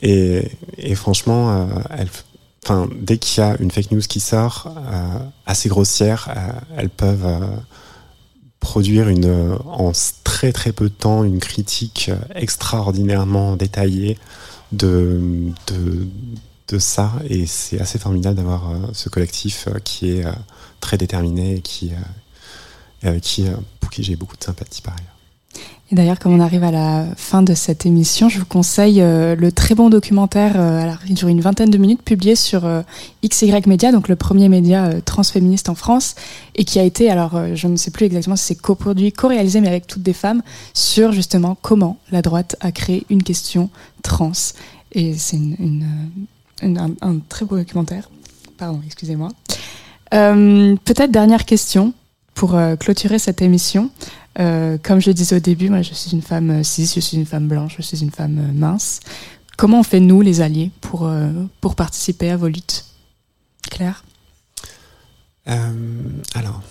[0.00, 2.08] Et, et franchement, elles,
[3.00, 4.72] dès qu'il y a une fake news qui sort,
[5.46, 6.32] assez grossière,
[6.76, 7.26] elles peuvent
[8.60, 9.90] produire une, en
[10.22, 14.18] très très peu de temps une critique extraordinairement détaillée
[14.72, 16.06] de, de,
[16.68, 17.12] de ça.
[17.28, 20.32] Et c'est assez formidable d'avoir euh, ce collectif euh, qui est euh,
[20.80, 21.92] très déterminé et qui,
[23.22, 23.46] qui,
[23.80, 25.17] pour qui j'ai beaucoup de sympathie par ailleurs.
[25.90, 29.34] Et d'ailleurs, comme on arrive à la fin de cette émission, je vous conseille euh,
[29.34, 32.82] le très bon documentaire, euh, alors, il dure une vingtaine de minutes, publié sur euh,
[33.26, 36.14] XY Media, donc le premier média euh, transféministe en France,
[36.56, 39.62] et qui a été, alors euh, je ne sais plus exactement si c'est coproduit, co-réalisé,
[39.62, 40.42] mais avec toutes des femmes,
[40.74, 43.70] sur justement comment la droite a créé une question
[44.02, 44.32] trans.
[44.92, 45.38] Et c'est
[46.60, 48.10] un, un, très beau documentaire.
[48.58, 49.30] Pardon, excusez-moi.
[50.10, 51.92] Peut-être dernière question
[52.34, 53.90] pour clôturer cette émission.
[54.38, 57.16] Euh, comme je le disais au début, moi je suis une femme cis, je suis
[57.16, 59.00] une femme blanche, je suis une femme euh, mince.
[59.56, 62.84] Comment on fait nous, les alliés, pour, euh, pour participer à vos luttes?
[63.68, 64.04] Claire?
[65.48, 65.72] Euh,
[66.34, 66.62] Alors,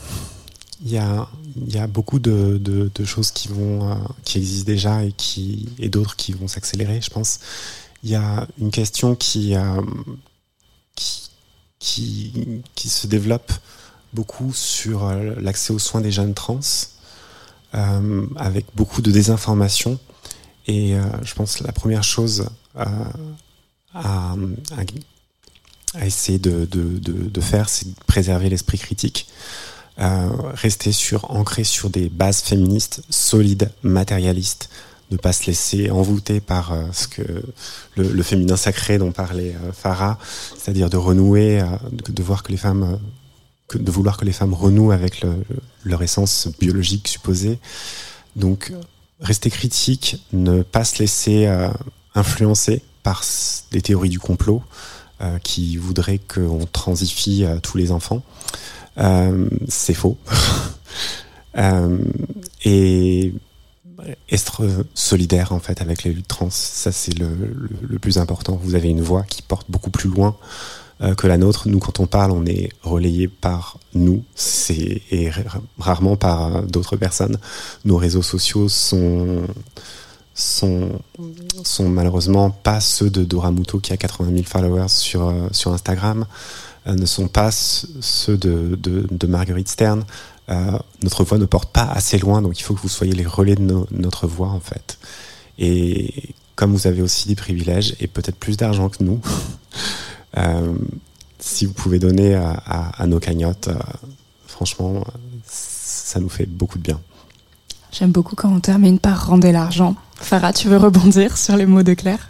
[0.82, 1.28] il y a,
[1.68, 5.14] y a beaucoup de, de, de choses qui, vont, euh, qui existent déjà et,
[5.80, 7.40] et d'autres qui vont s'accélérer, je pense.
[8.04, 9.82] Il y a une question qui, euh,
[10.96, 11.30] qui,
[11.80, 13.52] qui, qui se développe
[14.14, 16.60] beaucoup sur euh, l'accès aux soins des jeunes trans,
[17.76, 20.00] euh, avec beaucoup de désinformation.
[20.68, 22.48] Et euh, je pense que la première chose
[22.78, 22.86] euh,
[23.94, 24.36] à,
[26.02, 29.28] essayer de, faire, c'est de préserver l'esprit critique.
[29.98, 34.70] Rester sur, ancré sur des bases féministes solides, matérialistes,
[35.10, 37.24] ne pas se laisser envoûter par ce que
[37.96, 40.20] le, le, féminin sacré dont parlait Farah,
[40.58, 43.00] c'est-à-dire de renouer, de, voir que les femmes,
[43.76, 45.36] de vouloir que les femmes renouent avec le,
[45.84, 47.60] leur essence biologique supposée.
[48.36, 48.72] Donc,
[49.20, 51.70] rester critique, ne pas se laisser euh,
[52.16, 53.24] influencer par
[53.72, 54.62] des théories du complot
[55.22, 58.24] euh, qui voudraient qu'on transifie euh, tous les enfants.
[59.68, 60.18] C'est faux.
[62.66, 63.34] et
[64.32, 67.30] être solidaire en fait avec les luttes trans, ça c'est le,
[68.00, 68.60] plus important.
[68.62, 70.36] Vous avez une voix qui porte beaucoup plus loin
[71.02, 71.68] euh, que la nôtre.
[71.68, 74.24] Nous, quand on parle, on est relayé par nous,
[75.12, 75.32] et
[75.80, 77.38] rarement par d'autres personnes.
[77.86, 79.44] Nos réseaux sociaux sont
[80.38, 85.74] sont malheureusement pas ceux de Dora Muto qui a 80 000 followers sur euh, sur
[85.74, 86.26] Instagram,
[86.86, 90.04] euh, ne sont pas ceux de, de Marguerite Stern.
[90.50, 93.26] Euh, notre voix ne porte pas assez loin, donc il faut que vous soyez les
[93.26, 94.98] relais de no notre voix en fait.
[95.60, 99.20] Et comme vous avez aussi des privilèges et peut-être plus d'argent que nous,
[100.38, 100.74] euh,
[101.40, 103.76] si vous pouvez donner à nos cagnottes, euh,
[104.48, 105.06] franchement,
[105.46, 107.00] ça nous fait beaucoup de bien.
[107.92, 109.96] J'aime beaucoup quand on termine par rendre l'argent.
[110.16, 112.26] Farah, tu veux rebondir sur les mots de Claire?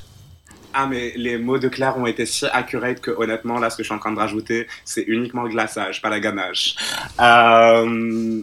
[0.79, 3.81] Ah, mais les mots de Claire ont été si accurate que honnêtement, là, ce que
[3.81, 6.75] je suis en train de rajouter, c'est uniquement le glaçage, pas la ganache.
[7.19, 7.83] Euh,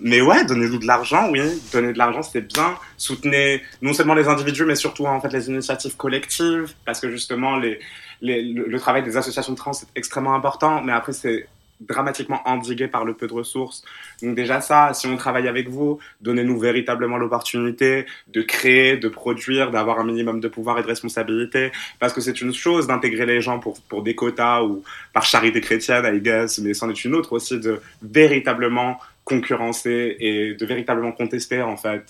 [0.02, 1.42] mais ouais, donnez-nous de l'argent, oui.
[1.72, 2.74] Donner de l'argent, c'est bien.
[2.96, 6.74] Soutenez non seulement les individus, mais surtout, en fait, les initiatives collectives.
[6.84, 7.78] Parce que justement, les,
[8.20, 10.82] les, le, travail des associations trans est extrêmement important.
[10.82, 11.46] Mais après, c'est
[11.88, 13.82] dramatiquement endigué par le peu de ressources.
[14.22, 19.70] Donc déjà ça, si on travaille avec vous, donnez-nous véritablement l'opportunité de créer, de produire,
[19.70, 23.40] d'avoir un minimum de pouvoir et de responsabilité, parce que c'est une chose d'intégrer les
[23.40, 24.82] gens pour, des quotas ou
[25.12, 30.54] par charité chrétienne, I guess, mais c'en est une autre aussi de véritablement concurrencer et
[30.54, 32.04] de véritablement contester en fait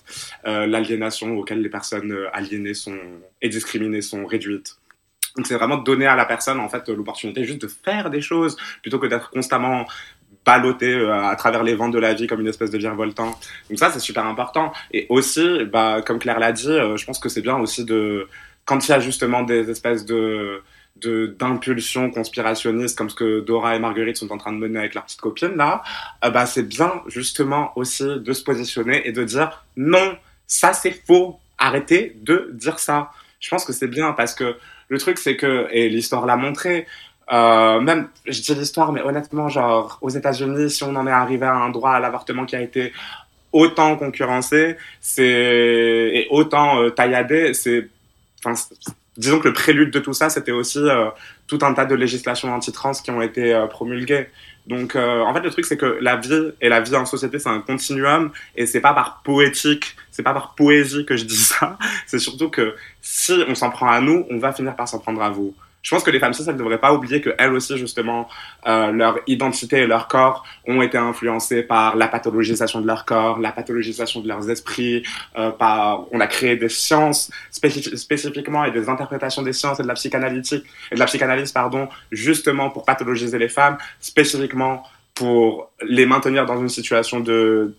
[0.47, 2.99] euh, l'aliénation auquel les personnes euh, aliénées sont
[3.41, 4.77] et discriminées sont réduites.
[5.37, 8.57] Donc c'est vraiment donner à la personne en fait l'opportunité juste de faire des choses
[8.83, 9.85] plutôt que d'être constamment
[10.45, 13.39] ballotté euh, à travers les vents de la vie comme une espèce de virevoltant.
[13.69, 14.73] Donc ça c'est super important.
[14.93, 18.29] Et aussi, bah, comme Claire l'a dit, euh, je pense que c'est bien aussi de
[18.65, 20.63] quand il y a justement des espèces de
[20.97, 24.95] de d'impulsions conspirationnistes comme ce que Dora et Marguerite sont en train de mener avec
[24.95, 25.83] leur petite copine là,
[26.25, 30.17] euh, bah c'est bien justement aussi de se positionner et de dire non,
[30.47, 33.11] ça c'est faux, arrêtez de dire ça.
[33.45, 34.57] Je pense que c'est bien parce que
[34.89, 36.87] le truc, c'est que, et l'histoire l'a montré,
[37.31, 41.45] euh, même, je dis l'histoire, mais honnêtement, genre, aux États-Unis, si on en est arrivé
[41.45, 42.95] à un droit à l'avortement qui a été
[43.53, 47.91] autant concurrencé, c'est, et autant euh, tailladé, c'est,
[48.43, 48.55] enfin,
[49.17, 51.11] disons que le prélude de tout ça, c'était aussi euh,
[51.47, 54.27] tout un tas de législations anti-trans qui ont été euh, promulguées.
[54.67, 57.39] Donc, euh, en fait, le truc, c'est que la vie et la vie en société,
[57.39, 61.37] c'est un continuum, et c'est pas par poétique, c'est pas par poésie que je dis
[61.37, 61.79] ça.
[62.07, 65.23] C'est surtout que si on s'en prend à nous, on va finir par s'en prendre
[65.23, 65.55] à vous
[65.85, 68.27] je pense que les femmes cis, elles ne devraient pas oublier qu'elles aussi, justement,
[68.67, 73.39] euh, leur identité et leur corps ont été influencés par la pathologisation de leur corps,
[73.39, 75.03] la pathologisation de leurs esprits.
[75.37, 79.89] Euh, par, on a créé des sciences spécifiquement et des interprétations des sciences et de
[79.89, 86.07] la psychanalytique et de la psychanalyse, pardon, justement pour pathologiser les femmes, spécifiquement pour les
[86.07, 87.21] maintenir dans une situation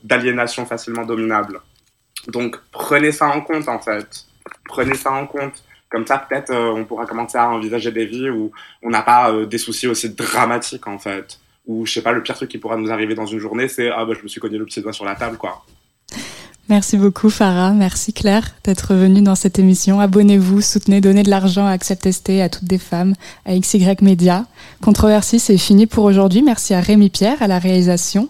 [0.03, 1.60] d'aliénation facilement dominable.
[2.28, 4.26] Donc prenez ça en compte en fait.
[4.66, 5.64] Prenez ça en compte.
[5.89, 9.31] Comme ça, peut-être, euh, on pourra commencer à envisager des vies où on n'a pas
[9.31, 11.39] euh, des soucis aussi dramatiques, en fait.
[11.67, 13.89] Ou, je sais pas, le pire truc qui pourra nous arriver dans une journée, c'est
[13.89, 15.63] ah bah je me suis cogné le petit doigt sur la table, quoi.
[16.67, 19.99] Merci beaucoup Farah, merci Claire d'être venue dans cette émission.
[19.99, 23.13] Abonnez-vous, soutenez, donnez de l'argent à Accept ST, à toutes des femmes,
[23.45, 24.47] à XY Media.
[24.81, 26.41] Controversie, c'est fini pour aujourd'hui.
[26.41, 28.29] Merci à Rémi Pierre à la réalisation.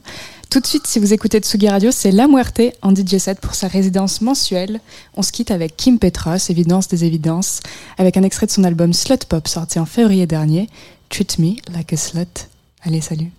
[0.55, 3.55] Tout de suite, si vous écoutez Tsugi Radio, c'est La Muerte en DJ set pour
[3.55, 4.79] sa résidence mensuelle.
[5.17, 7.59] On se quitte avec Kim Petras, évidence des évidences,
[7.97, 10.69] avec un extrait de son album Slut Pop sorti en février dernier,
[11.09, 12.47] Treat Me Like a Slut.
[12.83, 13.31] Allez, salut.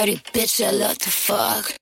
[0.00, 0.64] Dirty bitch.
[0.66, 1.79] I love to fuck.